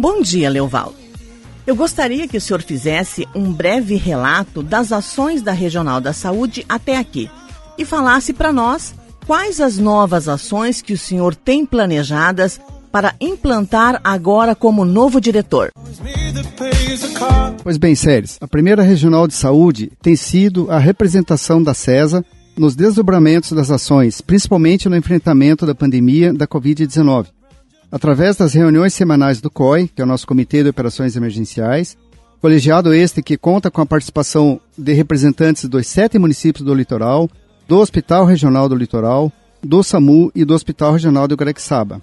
Bom 0.00 0.22
dia, 0.22 0.48
Leovaldo. 0.48 0.94
Eu 1.66 1.76
gostaria 1.76 2.26
que 2.26 2.38
o 2.38 2.40
senhor 2.40 2.62
fizesse 2.62 3.28
um 3.34 3.52
breve 3.52 3.96
relato 3.96 4.62
das 4.62 4.92
ações 4.92 5.42
da 5.42 5.52
Regional 5.52 6.00
da 6.00 6.14
Saúde 6.14 6.64
até 6.66 6.96
aqui 6.96 7.30
e 7.76 7.84
falasse 7.84 8.32
para 8.32 8.50
nós 8.50 8.94
quais 9.26 9.60
as 9.60 9.76
novas 9.76 10.26
ações 10.26 10.80
que 10.80 10.94
o 10.94 10.98
senhor 10.98 11.34
tem 11.34 11.66
planejadas 11.66 12.58
para 12.90 13.14
implantar 13.20 14.00
agora 14.02 14.54
como 14.54 14.86
novo 14.86 15.20
diretor. 15.20 15.70
Pois 17.62 17.76
bem, 17.76 17.94
Séries, 17.94 18.38
a 18.40 18.48
primeira 18.48 18.82
regional 18.82 19.28
de 19.28 19.34
saúde 19.34 19.92
tem 20.00 20.16
sido 20.16 20.70
a 20.70 20.78
representação 20.78 21.62
da 21.62 21.74
CESA 21.74 22.24
nos 22.56 22.74
desdobramentos 22.74 23.52
das 23.52 23.70
ações, 23.70 24.22
principalmente 24.22 24.88
no 24.88 24.96
enfrentamento 24.96 25.66
da 25.66 25.74
pandemia 25.74 26.32
da 26.32 26.46
Covid-19. 26.46 27.26
Através 27.90 28.36
das 28.36 28.54
reuniões 28.54 28.94
semanais 28.94 29.40
do 29.40 29.50
COI, 29.50 29.88
que 29.88 30.00
é 30.00 30.04
o 30.04 30.06
nosso 30.06 30.26
Comitê 30.26 30.62
de 30.62 30.68
Operações 30.68 31.16
Emergenciais, 31.16 31.96
colegiado 32.40 32.94
este 32.94 33.22
que 33.22 33.36
conta 33.36 33.70
com 33.70 33.80
a 33.80 33.86
participação 33.86 34.60
de 34.76 34.92
representantes 34.92 35.68
dos 35.68 35.86
sete 35.86 36.18
municípios 36.18 36.64
do 36.64 36.74
litoral, 36.74 37.28
do 37.66 37.78
Hospital 37.78 38.24
Regional 38.24 38.68
do 38.68 38.76
Litoral, 38.76 39.32
do 39.62 39.82
SAMU 39.82 40.30
e 40.34 40.44
do 40.44 40.54
Hospital 40.54 40.92
Regional 40.92 41.26
do 41.26 41.34
Guaraqueçaba 41.34 42.00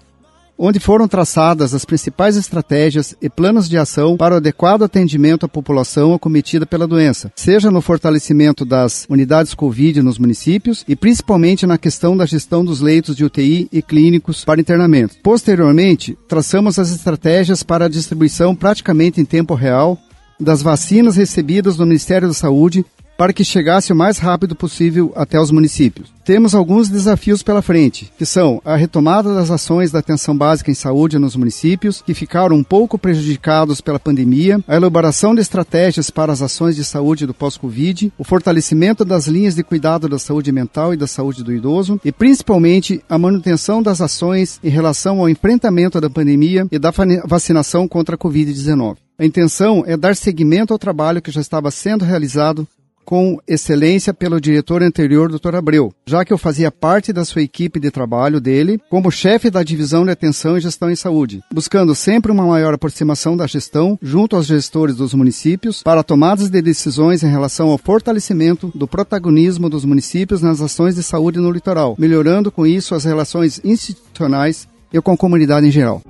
onde 0.58 0.80
foram 0.80 1.06
traçadas 1.06 1.72
as 1.72 1.84
principais 1.84 2.36
estratégias 2.36 3.14
e 3.22 3.30
planos 3.30 3.68
de 3.68 3.78
ação 3.78 4.16
para 4.16 4.34
o 4.34 4.38
adequado 4.38 4.82
atendimento 4.82 5.46
à 5.46 5.48
população 5.48 6.12
acometida 6.12 6.66
pela 6.66 6.86
doença, 6.86 7.32
seja 7.36 7.70
no 7.70 7.80
fortalecimento 7.80 8.64
das 8.64 9.06
unidades 9.08 9.54
Covid 9.54 10.02
nos 10.02 10.18
municípios 10.18 10.84
e 10.88 10.96
principalmente 10.96 11.66
na 11.66 11.78
questão 11.78 12.16
da 12.16 12.26
gestão 12.26 12.64
dos 12.64 12.80
leitos 12.80 13.14
de 13.14 13.24
UTI 13.24 13.68
e 13.70 13.80
clínicos 13.80 14.44
para 14.44 14.60
internamento. 14.60 15.16
Posteriormente, 15.22 16.18
traçamos 16.26 16.78
as 16.78 16.90
estratégias 16.90 17.62
para 17.62 17.84
a 17.84 17.88
distribuição 17.88 18.56
praticamente 18.56 19.20
em 19.20 19.24
tempo 19.24 19.54
real 19.54 19.98
das 20.40 20.62
vacinas 20.62 21.16
recebidas 21.16 21.76
do 21.76 21.86
Ministério 21.86 22.28
da 22.28 22.34
Saúde 22.34 22.84
para 23.18 23.32
que 23.32 23.42
chegasse 23.42 23.92
o 23.92 23.96
mais 23.96 24.18
rápido 24.18 24.54
possível 24.54 25.12
até 25.16 25.40
os 25.40 25.50
municípios. 25.50 26.14
Temos 26.24 26.54
alguns 26.54 26.88
desafios 26.88 27.42
pela 27.42 27.60
frente, 27.60 28.12
que 28.16 28.24
são 28.24 28.62
a 28.64 28.76
retomada 28.76 29.34
das 29.34 29.50
ações 29.50 29.90
da 29.90 29.98
atenção 29.98 30.36
básica 30.36 30.70
em 30.70 30.74
saúde 30.74 31.18
nos 31.18 31.34
municípios, 31.34 32.00
que 32.00 32.14
ficaram 32.14 32.54
um 32.54 32.62
pouco 32.62 32.96
prejudicados 32.96 33.80
pela 33.80 33.98
pandemia, 33.98 34.62
a 34.68 34.76
elaboração 34.76 35.34
de 35.34 35.40
estratégias 35.40 36.10
para 36.10 36.32
as 36.32 36.42
ações 36.42 36.76
de 36.76 36.84
saúde 36.84 37.26
do 37.26 37.34
pós-Covid, 37.34 38.12
o 38.16 38.22
fortalecimento 38.22 39.04
das 39.04 39.26
linhas 39.26 39.56
de 39.56 39.64
cuidado 39.64 40.08
da 40.08 40.18
saúde 40.18 40.52
mental 40.52 40.94
e 40.94 40.96
da 40.96 41.08
saúde 41.08 41.42
do 41.42 41.52
idoso 41.52 42.00
e, 42.04 42.12
principalmente, 42.12 43.02
a 43.08 43.18
manutenção 43.18 43.82
das 43.82 44.00
ações 44.00 44.60
em 44.62 44.68
relação 44.68 45.18
ao 45.18 45.28
enfrentamento 45.28 46.00
da 46.00 46.08
pandemia 46.08 46.68
e 46.70 46.78
da 46.78 46.92
vacinação 47.24 47.88
contra 47.88 48.14
a 48.14 48.18
Covid-19. 48.18 48.96
A 49.18 49.24
intenção 49.24 49.82
é 49.84 49.96
dar 49.96 50.14
seguimento 50.14 50.72
ao 50.72 50.78
trabalho 50.78 51.20
que 51.20 51.32
já 51.32 51.40
estava 51.40 51.72
sendo 51.72 52.04
realizado 52.04 52.68
com 53.08 53.38
excelência 53.48 54.12
pelo 54.12 54.38
diretor 54.38 54.82
anterior, 54.82 55.32
Dr. 55.32 55.54
Abreu, 55.54 55.94
já 56.06 56.26
que 56.26 56.30
eu 56.30 56.36
fazia 56.36 56.70
parte 56.70 57.10
da 57.10 57.24
sua 57.24 57.40
equipe 57.40 57.80
de 57.80 57.90
trabalho 57.90 58.38
dele 58.38 58.78
como 58.90 59.10
chefe 59.10 59.48
da 59.48 59.62
divisão 59.62 60.04
de 60.04 60.10
atenção 60.10 60.58
e 60.58 60.60
gestão 60.60 60.90
em 60.90 60.94
saúde, 60.94 61.40
buscando 61.50 61.94
sempre 61.94 62.30
uma 62.30 62.46
maior 62.46 62.74
aproximação 62.74 63.34
da 63.34 63.46
gestão 63.46 63.98
junto 64.02 64.36
aos 64.36 64.44
gestores 64.44 64.96
dos 64.96 65.14
municípios 65.14 65.82
para 65.82 66.02
tomadas 66.02 66.50
de 66.50 66.60
decisões 66.60 67.22
em 67.22 67.30
relação 67.30 67.70
ao 67.70 67.78
fortalecimento 67.78 68.70
do 68.74 68.86
protagonismo 68.86 69.70
dos 69.70 69.86
municípios 69.86 70.42
nas 70.42 70.60
ações 70.60 70.96
de 70.96 71.02
saúde 71.02 71.38
no 71.38 71.50
litoral, 71.50 71.96
melhorando 71.98 72.52
com 72.52 72.66
isso 72.66 72.94
as 72.94 73.04
relações 73.04 73.58
institucionais 73.64 74.68
e 74.92 75.00
com 75.00 75.12
a 75.12 75.16
comunidade 75.16 75.66
em 75.66 75.70
geral. 75.70 76.02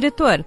Diretor, 0.00 0.44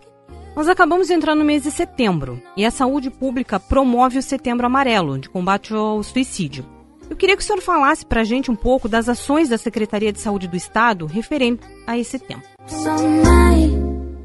nós 0.55 0.67
acabamos 0.67 1.07
de 1.07 1.13
entrar 1.13 1.33
no 1.33 1.43
mês 1.43 1.63
de 1.63 1.71
setembro 1.71 2.39
e 2.55 2.63
a 2.63 2.69
saúde 2.69 3.09
pública 3.09 3.59
promove 3.59 4.19
o 4.19 4.21
Setembro 4.21 4.67
Amarelo, 4.67 5.17
de 5.17 5.27
combate 5.27 5.73
ao 5.73 6.03
suicídio. 6.03 6.63
Eu 7.09 7.15
queria 7.15 7.35
que 7.35 7.41
o 7.41 7.45
senhor 7.45 7.59
falasse 7.59 8.05
para 8.05 8.21
a 8.21 8.23
gente 8.23 8.51
um 8.51 8.55
pouco 8.55 8.87
das 8.87 9.09
ações 9.09 9.49
da 9.49 9.57
Secretaria 9.57 10.13
de 10.13 10.19
Saúde 10.19 10.47
do 10.47 10.55
Estado 10.55 11.07
referente 11.07 11.63
a 11.87 11.97
esse 11.97 12.19
tema. 12.19 12.43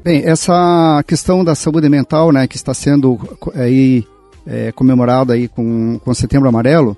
Bem, 0.03 0.21
essa 0.23 1.03
questão 1.07 1.43
da 1.43 1.55
saúde 1.55 1.89
mental, 1.89 2.31
né, 2.31 2.47
que 2.47 2.55
está 2.55 2.75
sendo 2.75 3.17
co- 3.39 3.51
aí 3.55 4.05
é, 4.45 4.71
comemorada 4.73 5.33
aí 5.33 5.47
com, 5.47 5.99
com 6.05 6.13
Setembro 6.13 6.47
Amarelo, 6.47 6.95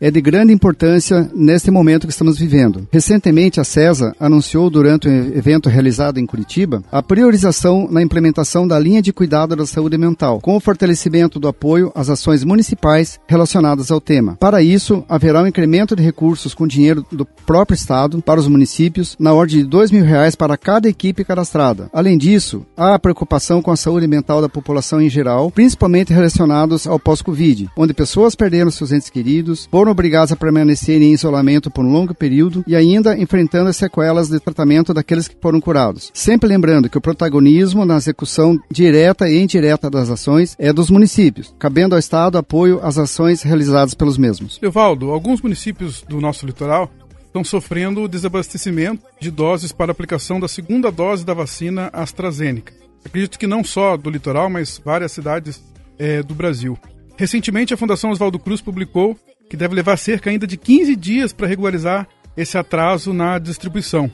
é 0.00 0.10
de 0.10 0.20
grande 0.20 0.52
importância 0.52 1.30
neste 1.34 1.70
momento 1.70 2.06
que 2.06 2.12
estamos 2.12 2.38
vivendo. 2.38 2.86
Recentemente, 2.92 3.60
a 3.60 3.64
CESA 3.64 4.14
anunciou 4.20 4.68
durante 4.68 5.08
um 5.08 5.12
evento 5.36 5.68
realizado 5.68 6.18
em 6.18 6.26
Curitiba 6.26 6.82
a 6.92 7.02
priorização 7.02 7.88
na 7.90 8.02
implementação 8.02 8.66
da 8.66 8.78
linha 8.78 9.00
de 9.00 9.12
cuidado 9.12 9.56
da 9.56 9.66
saúde 9.66 9.96
mental, 9.96 10.40
com 10.40 10.56
o 10.56 10.60
fortalecimento 10.60 11.40
do 11.40 11.48
apoio 11.48 11.90
às 11.94 12.10
ações 12.10 12.44
municipais 12.44 13.18
relacionadas 13.26 13.90
ao 13.90 14.00
tema. 14.00 14.36
Para 14.36 14.62
isso, 14.62 15.04
haverá 15.08 15.42
um 15.42 15.46
incremento 15.46 15.96
de 15.96 16.02
recursos 16.02 16.54
com 16.54 16.66
dinheiro 16.66 17.04
do 17.10 17.24
próprio 17.24 17.74
Estado 17.74 18.20
para 18.20 18.40
os 18.40 18.48
municípios, 18.48 19.16
na 19.18 19.32
ordem 19.32 19.58
de 19.58 19.64
2 19.64 19.90
mil 19.90 20.04
reais 20.04 20.34
para 20.34 20.56
cada 20.56 20.88
equipe 20.88 21.24
cadastrada. 21.24 21.88
Além 21.92 22.18
disso, 22.18 22.66
há 22.76 22.94
a 22.94 22.98
preocupação 22.98 23.62
com 23.62 23.70
a 23.70 23.76
saúde 23.76 24.06
mental 24.06 24.40
da 24.40 24.48
população 24.48 25.00
em 25.00 25.08
geral, 25.08 25.50
principalmente 25.50 26.12
relacionados 26.12 26.86
ao 26.86 26.98
pós-Covid, 26.98 27.70
onde 27.76 27.94
pessoas 27.94 28.34
perderam 28.34 28.70
seus 28.70 28.92
entes 28.92 29.10
queridos, 29.10 29.68
foram 29.70 29.85
obrigadas 29.90 30.32
a 30.32 30.36
permanecer 30.36 31.00
em 31.00 31.12
isolamento 31.12 31.70
por 31.70 31.84
um 31.84 31.92
longo 31.92 32.14
período 32.14 32.64
e 32.66 32.74
ainda 32.74 33.16
enfrentando 33.16 33.68
as 33.70 33.76
sequelas 33.76 34.28
de 34.28 34.40
tratamento 34.40 34.92
daqueles 34.92 35.28
que 35.28 35.36
foram 35.40 35.60
curados. 35.60 36.10
Sempre 36.14 36.48
lembrando 36.48 36.88
que 36.88 36.98
o 36.98 37.00
protagonismo 37.00 37.84
na 37.84 37.96
execução 37.96 38.58
direta 38.70 39.28
e 39.28 39.42
indireta 39.42 39.90
das 39.90 40.10
ações 40.10 40.56
é 40.58 40.72
dos 40.72 40.90
municípios, 40.90 41.54
cabendo 41.58 41.94
ao 41.94 41.98
Estado 41.98 42.38
apoio 42.38 42.80
às 42.82 42.98
ações 42.98 43.42
realizadas 43.42 43.94
pelos 43.94 44.18
mesmos. 44.18 44.58
Leovaldo, 44.60 45.10
alguns 45.10 45.40
municípios 45.40 46.02
do 46.02 46.20
nosso 46.20 46.46
litoral 46.46 46.90
estão 47.26 47.44
sofrendo 47.44 48.08
desabastecimento 48.08 49.04
de 49.20 49.30
doses 49.30 49.70
para 49.70 49.92
aplicação 49.92 50.40
da 50.40 50.48
segunda 50.48 50.90
dose 50.90 51.24
da 51.24 51.34
vacina 51.34 51.90
AstraZeneca. 51.92 52.72
Acredito 53.04 53.38
que 53.38 53.46
não 53.46 53.62
só 53.62 53.96
do 53.96 54.10
litoral, 54.10 54.48
mas 54.48 54.80
várias 54.82 55.12
cidades 55.12 55.62
eh, 55.98 56.22
do 56.22 56.34
Brasil. 56.34 56.78
Recentemente, 57.16 57.72
a 57.72 57.76
Fundação 57.76 58.10
Oswaldo 58.10 58.38
Cruz 58.38 58.60
publicou 58.60 59.16
que 59.48 59.56
deve 59.56 59.74
levar 59.74 59.96
cerca 59.96 60.30
ainda 60.30 60.46
de 60.46 60.56
15 60.56 60.96
dias 60.96 61.32
para 61.32 61.46
regularizar 61.46 62.08
esse 62.36 62.58
atraso 62.58 63.12
na 63.12 63.38
distribuição. 63.38 64.10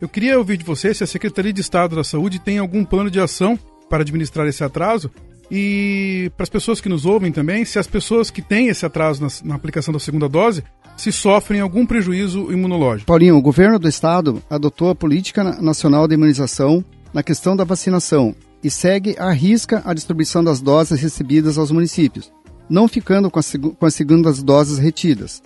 Eu 0.00 0.08
queria 0.08 0.38
ouvir 0.38 0.56
de 0.56 0.64
você 0.64 0.92
se 0.92 1.04
a 1.04 1.06
Secretaria 1.06 1.52
de 1.52 1.60
Estado 1.60 1.94
da 1.96 2.04
Saúde 2.04 2.38
tem 2.40 2.58
algum 2.58 2.84
plano 2.84 3.10
de 3.10 3.20
ação 3.20 3.58
para 3.88 4.02
administrar 4.02 4.46
esse 4.48 4.64
atraso 4.64 5.10
e 5.50 6.30
para 6.36 6.44
as 6.44 6.50
pessoas 6.50 6.80
que 6.80 6.88
nos 6.88 7.04
ouvem 7.04 7.30
também, 7.30 7.64
se 7.64 7.78
as 7.78 7.86
pessoas 7.86 8.30
que 8.30 8.40
têm 8.42 8.68
esse 8.68 8.84
atraso 8.86 9.22
na, 9.22 9.28
na 9.44 9.54
aplicação 9.54 9.92
da 9.92 10.00
segunda 10.00 10.28
dose 10.28 10.64
se 10.96 11.12
sofrem 11.12 11.60
algum 11.60 11.86
prejuízo 11.86 12.50
imunológico. 12.52 13.06
Paulinho, 13.06 13.36
o 13.36 13.42
governo 13.42 13.78
do 13.78 13.88
estado 13.88 14.42
adotou 14.50 14.90
a 14.90 14.94
Política 14.94 15.42
Na- 15.44 15.60
Nacional 15.62 16.08
de 16.08 16.14
Imunização 16.14 16.84
na 17.14 17.22
questão 17.22 17.54
da 17.54 17.64
vacinação 17.64 18.34
e 18.62 18.70
segue 18.70 19.14
à 19.18 19.30
risca 19.30 19.82
a 19.84 19.92
distribuição 19.94 20.42
das 20.42 20.60
doses 20.60 21.00
recebidas 21.00 21.58
aos 21.58 21.70
municípios, 21.70 22.32
não 22.68 22.88
ficando 22.88 23.30
com, 23.30 23.38
as 23.38 23.52
com 23.78 23.86
as 23.86 23.94
segundas 23.94 24.42
doses 24.42 24.78
retidas. 24.78 25.42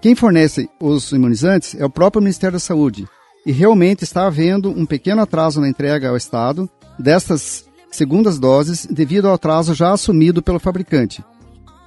Quem 0.00 0.14
fornece 0.14 0.68
os 0.80 1.12
imunizantes 1.12 1.74
é 1.74 1.84
o 1.84 1.90
próprio 1.90 2.22
Ministério 2.22 2.54
da 2.54 2.60
Saúde 2.60 3.06
e 3.44 3.52
realmente 3.52 4.04
está 4.04 4.26
havendo 4.26 4.70
um 4.70 4.86
pequeno 4.86 5.22
atraso 5.22 5.60
na 5.60 5.68
entrega 5.68 6.08
ao 6.08 6.16
Estado 6.16 6.68
destas 6.98 7.64
segundas 7.90 8.38
doses 8.38 8.86
devido 8.86 9.28
ao 9.28 9.34
atraso 9.34 9.74
já 9.74 9.92
assumido 9.92 10.42
pelo 10.42 10.60
fabricante. 10.60 11.24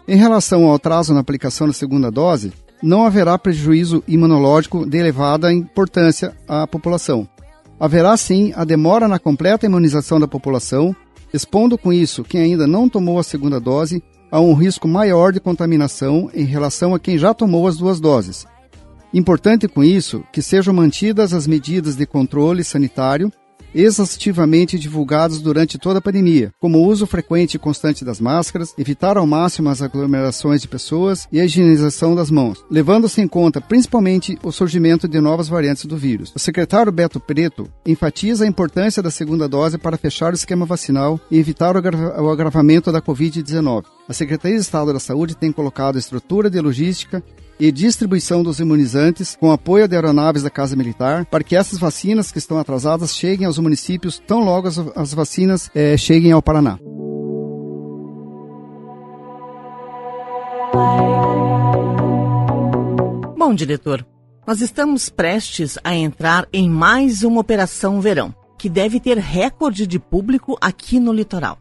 Em 0.07 0.17
relação 0.17 0.65
ao 0.65 0.75
atraso 0.75 1.13
na 1.13 1.21
aplicação 1.21 1.67
da 1.67 1.73
segunda 1.73 2.11
dose, 2.11 2.51
não 2.81 3.05
haverá 3.05 3.37
prejuízo 3.39 4.03
imunológico 4.07 4.85
de 4.85 4.97
elevada 4.97 5.53
importância 5.53 6.35
à 6.47 6.67
população. 6.67 7.27
Haverá 7.79 8.15
sim 8.17 8.51
a 8.55 8.65
demora 8.65 9.07
na 9.07 9.17
completa 9.17 9.65
imunização 9.65 10.19
da 10.19 10.27
população, 10.27 10.95
expondo 11.33 11.77
com 11.77 11.93
isso 11.93 12.23
quem 12.23 12.41
ainda 12.41 12.67
não 12.67 12.89
tomou 12.89 13.17
a 13.17 13.23
segunda 13.23 13.59
dose 13.59 14.03
a 14.33 14.39
um 14.39 14.55
risco 14.55 14.87
maior 14.87 15.31
de 15.31 15.39
contaminação 15.39 16.27
em 16.33 16.43
relação 16.43 16.95
a 16.95 16.99
quem 16.99 17.19
já 17.19 17.35
tomou 17.35 17.67
as 17.67 17.77
duas 17.77 17.99
doses. 17.99 18.47
Importante 19.13 19.67
com 19.67 19.83
isso 19.83 20.23
que 20.33 20.41
sejam 20.41 20.73
mantidas 20.73 21.33
as 21.33 21.45
medidas 21.45 21.95
de 21.95 22.07
controle 22.07 22.63
sanitário 22.63 23.31
exaustivamente 23.73 24.77
divulgados 24.77 25.39
durante 25.39 25.77
toda 25.77 25.99
a 25.99 26.01
pandemia, 26.01 26.51
como 26.59 26.79
o 26.79 26.87
uso 26.87 27.05
frequente 27.05 27.55
e 27.55 27.59
constante 27.59 28.05
das 28.05 28.19
máscaras, 28.19 28.73
evitar 28.77 29.17
ao 29.17 29.27
máximo 29.27 29.69
as 29.69 29.81
aglomerações 29.81 30.61
de 30.61 30.67
pessoas 30.67 31.27
e 31.31 31.39
a 31.39 31.45
higienização 31.45 32.15
das 32.15 32.29
mãos, 32.29 32.63
levando-se 32.69 33.21
em 33.21 33.27
conta 33.27 33.61
principalmente 33.61 34.37
o 34.43 34.51
surgimento 34.51 35.07
de 35.07 35.19
novas 35.19 35.47
variantes 35.47 35.85
do 35.85 35.97
vírus. 35.97 36.31
O 36.35 36.39
secretário 36.39 36.91
Beto 36.91 37.19
Preto 37.19 37.67
enfatiza 37.85 38.45
a 38.45 38.47
importância 38.47 39.01
da 39.01 39.11
segunda 39.11 39.47
dose 39.47 39.77
para 39.77 39.97
fechar 39.97 40.33
o 40.33 40.35
esquema 40.35 40.65
vacinal 40.65 41.19
e 41.29 41.37
evitar 41.37 41.75
o, 41.75 41.79
agra 41.79 42.21
o 42.21 42.29
agravamento 42.29 42.91
da 42.91 43.01
Covid-19. 43.01 43.85
A 44.07 44.13
Secretaria 44.13 44.57
de 44.57 44.63
Estado 44.63 44.91
da 44.91 44.99
Saúde 44.99 45.35
tem 45.35 45.51
colocado 45.51 45.97
estrutura 45.97 46.49
de 46.49 46.59
logística 46.59 47.23
e 47.59 47.71
distribuição 47.71 48.43
dos 48.43 48.59
imunizantes 48.59 49.37
com 49.39 49.51
apoio 49.51 49.87
de 49.87 49.95
aeronaves 49.95 50.43
da 50.43 50.49
Casa 50.49 50.75
Militar 50.75 51.25
para 51.25 51.43
que 51.43 51.55
essas 51.55 51.79
vacinas 51.79 52.31
que 52.31 52.37
estão 52.37 52.57
atrasadas 52.57 53.15
cheguem 53.15 53.45
aos 53.45 53.57
municípios 53.57 54.19
tão 54.19 54.43
logo 54.43 54.67
as, 54.67 54.77
as 54.95 55.13
vacinas 55.13 55.69
eh, 55.73 55.97
cheguem 55.97 56.31
ao 56.31 56.41
Paraná. 56.41 56.77
Bom, 63.37 63.53
diretor, 63.53 64.05
nós 64.47 64.61
estamos 64.61 65.09
prestes 65.09 65.77
a 65.83 65.95
entrar 65.95 66.47
em 66.51 66.69
mais 66.69 67.23
uma 67.23 67.41
Operação 67.41 68.01
Verão, 68.01 68.33
que 68.57 68.69
deve 68.69 68.99
ter 68.99 69.17
recorde 69.17 69.85
de 69.85 69.99
público 69.99 70.57
aqui 70.59 70.99
no 70.99 71.13
litoral. 71.13 71.57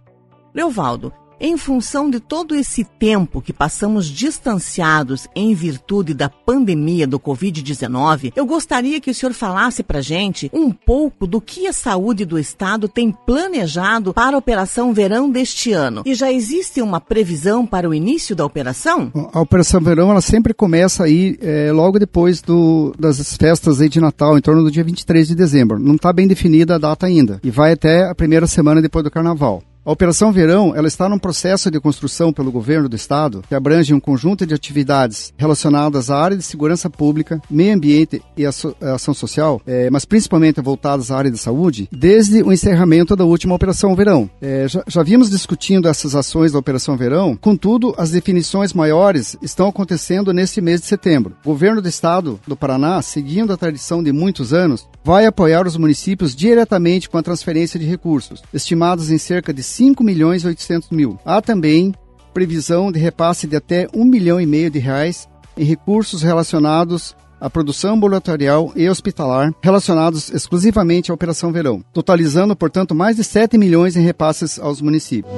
Leovaldo, 0.54 1.12
em 1.42 1.56
função 1.56 2.08
de 2.08 2.20
todo 2.20 2.54
esse 2.54 2.84
tempo 2.84 3.42
que 3.42 3.52
passamos 3.52 4.06
distanciados 4.06 5.26
em 5.34 5.52
virtude 5.54 6.14
da 6.14 6.28
pandemia 6.28 7.04
do 7.04 7.18
Covid-19, 7.18 8.32
eu 8.36 8.46
gostaria 8.46 9.00
que 9.00 9.10
o 9.10 9.14
senhor 9.14 9.32
falasse 9.32 9.82
para 9.82 10.00
gente 10.00 10.48
um 10.54 10.70
pouco 10.70 11.26
do 11.26 11.40
que 11.40 11.66
a 11.66 11.72
saúde 11.72 12.24
do 12.24 12.38
Estado 12.38 12.86
tem 12.86 13.10
planejado 13.10 14.14
para 14.14 14.36
a 14.36 14.38
Operação 14.38 14.94
Verão 14.94 15.28
deste 15.28 15.72
ano. 15.72 16.02
E 16.06 16.14
já 16.14 16.32
existe 16.32 16.80
uma 16.80 17.00
previsão 17.00 17.66
para 17.66 17.88
o 17.88 17.92
início 17.92 18.36
da 18.36 18.46
operação? 18.46 19.10
A 19.32 19.40
Operação 19.40 19.80
Verão 19.80 20.12
ela 20.12 20.20
sempre 20.20 20.54
começa 20.54 21.02
aí 21.04 21.36
é, 21.40 21.72
logo 21.72 21.98
depois 21.98 22.40
do, 22.40 22.94
das 22.96 23.36
festas 23.36 23.78
de 23.78 24.00
Natal, 24.00 24.38
em 24.38 24.40
torno 24.40 24.62
do 24.62 24.70
dia 24.70 24.84
23 24.84 25.26
de 25.26 25.34
dezembro. 25.34 25.78
Não 25.78 25.96
está 25.96 26.12
bem 26.12 26.28
definida 26.28 26.76
a 26.76 26.78
data 26.78 27.06
ainda. 27.06 27.40
E 27.42 27.50
vai 27.50 27.72
até 27.72 28.08
a 28.08 28.14
primeira 28.14 28.46
semana 28.46 28.80
depois 28.80 29.02
do 29.02 29.10
Carnaval. 29.10 29.60
A 29.84 29.90
Operação 29.90 30.30
Verão 30.30 30.76
ela 30.76 30.86
está 30.86 31.08
num 31.08 31.18
processo 31.18 31.68
de 31.68 31.80
construção 31.80 32.32
pelo 32.32 32.52
governo 32.52 32.88
do 32.88 32.94
estado 32.94 33.42
que 33.48 33.52
abrange 33.54 33.92
um 33.92 33.98
conjunto 33.98 34.46
de 34.46 34.54
atividades 34.54 35.34
relacionadas 35.36 36.08
à 36.08 36.22
área 36.22 36.36
de 36.36 36.44
segurança 36.44 36.88
pública, 36.88 37.42
meio 37.50 37.74
ambiente 37.74 38.22
e 38.36 38.46
ação 38.46 39.12
social, 39.12 39.60
é, 39.66 39.90
mas 39.90 40.04
principalmente 40.04 40.60
voltadas 40.60 41.10
à 41.10 41.18
área 41.18 41.32
de 41.32 41.36
saúde, 41.36 41.88
desde 41.90 42.44
o 42.44 42.52
encerramento 42.52 43.16
da 43.16 43.24
última 43.24 43.56
Operação 43.56 43.96
Verão. 43.96 44.30
É, 44.40 44.68
já, 44.68 44.84
já 44.86 45.02
vimos 45.02 45.28
discutindo 45.28 45.88
essas 45.88 46.14
ações 46.14 46.52
da 46.52 46.60
Operação 46.60 46.96
Verão, 46.96 47.34
contudo, 47.34 47.92
as 47.98 48.12
definições 48.12 48.72
maiores 48.72 49.36
estão 49.42 49.66
acontecendo 49.66 50.32
neste 50.32 50.60
mês 50.60 50.80
de 50.80 50.86
setembro. 50.86 51.34
O 51.44 51.48
governo 51.48 51.82
do 51.82 51.88
estado 51.88 52.38
do 52.46 52.56
Paraná, 52.56 53.02
seguindo 53.02 53.52
a 53.52 53.56
tradição 53.56 54.00
de 54.00 54.12
muitos 54.12 54.52
anos, 54.52 54.86
vai 55.02 55.26
apoiar 55.26 55.66
os 55.66 55.76
municípios 55.76 56.36
diretamente 56.36 57.10
com 57.10 57.18
a 57.18 57.22
transferência 57.22 57.80
de 57.80 57.86
recursos, 57.86 58.40
estimados 58.54 59.10
em 59.10 59.18
cerca 59.18 59.52
de 59.52 59.71
5 59.72 60.04
milhões 60.04 60.42
e 60.42 60.46
800 60.46 60.90
mil. 60.90 61.18
Há 61.24 61.40
também 61.40 61.94
previsão 62.32 62.90
de 62.90 62.98
repasse 62.98 63.46
de 63.46 63.56
até 63.56 63.86
1 63.94 64.04
milhão 64.04 64.40
e 64.40 64.46
meio 64.46 64.70
de 64.70 64.78
reais 64.78 65.28
em 65.56 65.64
recursos 65.64 66.22
relacionados 66.22 67.14
à 67.40 67.50
produção 67.50 67.94
ambulatorial 67.94 68.72
e 68.76 68.88
hospitalar, 68.88 69.52
relacionados 69.60 70.30
exclusivamente 70.30 71.10
à 71.10 71.14
Operação 71.14 71.52
Verão, 71.52 71.84
totalizando, 71.92 72.54
portanto, 72.54 72.94
mais 72.94 73.16
de 73.16 73.24
7 73.24 73.58
milhões 73.58 73.96
em 73.96 74.02
repasses 74.02 74.58
aos 74.58 74.80
municípios. 74.80 75.32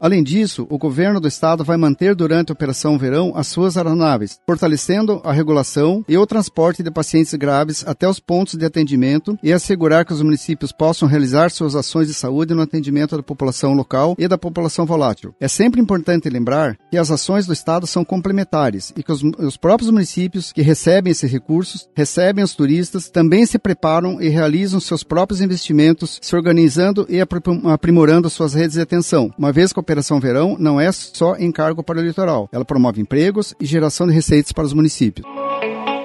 Além 0.00 0.22
disso, 0.22 0.66
o 0.68 0.78
governo 0.78 1.20
do 1.20 1.28
estado 1.28 1.64
vai 1.64 1.76
manter 1.76 2.14
durante 2.14 2.50
a 2.50 2.52
Operação 2.52 2.98
Verão 2.98 3.32
as 3.34 3.46
suas 3.46 3.76
aeronaves, 3.76 4.38
fortalecendo 4.46 5.20
a 5.24 5.32
regulação 5.32 6.04
e 6.08 6.16
o 6.16 6.26
transporte 6.26 6.82
de 6.82 6.90
pacientes 6.90 7.32
graves 7.34 7.84
até 7.86 8.08
os 8.08 8.20
pontos 8.20 8.54
de 8.54 8.64
atendimento 8.64 9.38
e 9.42 9.52
assegurar 9.52 10.04
que 10.04 10.12
os 10.12 10.22
municípios 10.22 10.72
possam 10.72 11.08
realizar 11.08 11.50
suas 11.50 11.74
ações 11.74 12.08
de 12.08 12.14
saúde 12.14 12.54
no 12.54 12.62
atendimento 12.62 13.16
da 13.16 13.22
população 13.22 13.72
local 13.72 14.14
e 14.18 14.28
da 14.28 14.36
população 14.36 14.84
volátil. 14.84 15.34
É 15.40 15.48
sempre 15.48 15.80
importante 15.80 16.28
lembrar 16.28 16.76
que 16.90 16.98
as 16.98 17.10
ações 17.10 17.46
do 17.46 17.52
estado 17.52 17.86
são 17.86 18.04
complementares 18.04 18.92
e 18.96 19.02
que 19.02 19.12
os, 19.12 19.22
os 19.22 19.56
próprios 19.56 19.90
municípios 19.90 20.52
que 20.52 20.62
recebem 20.62 21.10
esses 21.10 21.30
recursos, 21.30 21.88
recebem 21.94 22.44
os 22.44 22.54
turistas, 22.54 23.08
também 23.08 23.46
se 23.46 23.58
preparam 23.58 24.20
e 24.20 24.28
realizam 24.28 24.80
seus 24.80 25.02
próprios 25.02 25.40
investimentos, 25.40 26.18
se 26.20 26.36
organizando 26.36 27.06
e 27.08 27.20
aprimorando 27.20 28.28
suas 28.28 28.54
redes 28.54 28.74
de 28.74 28.82
atenção, 28.82 29.30
uma 29.38 29.52
vez 29.52 29.72
que 29.72 29.78
Operação 29.86 30.18
Verão 30.18 30.56
não 30.58 30.80
é 30.80 30.90
só 30.90 31.36
encargo 31.36 31.80
para 31.80 32.00
o 32.00 32.02
litoral. 32.02 32.48
Ela 32.50 32.64
promove 32.64 33.00
empregos 33.00 33.54
e 33.60 33.64
geração 33.64 34.08
de 34.08 34.12
receitas 34.12 34.50
para 34.50 34.64
os 34.64 34.72
municípios. 34.72 35.24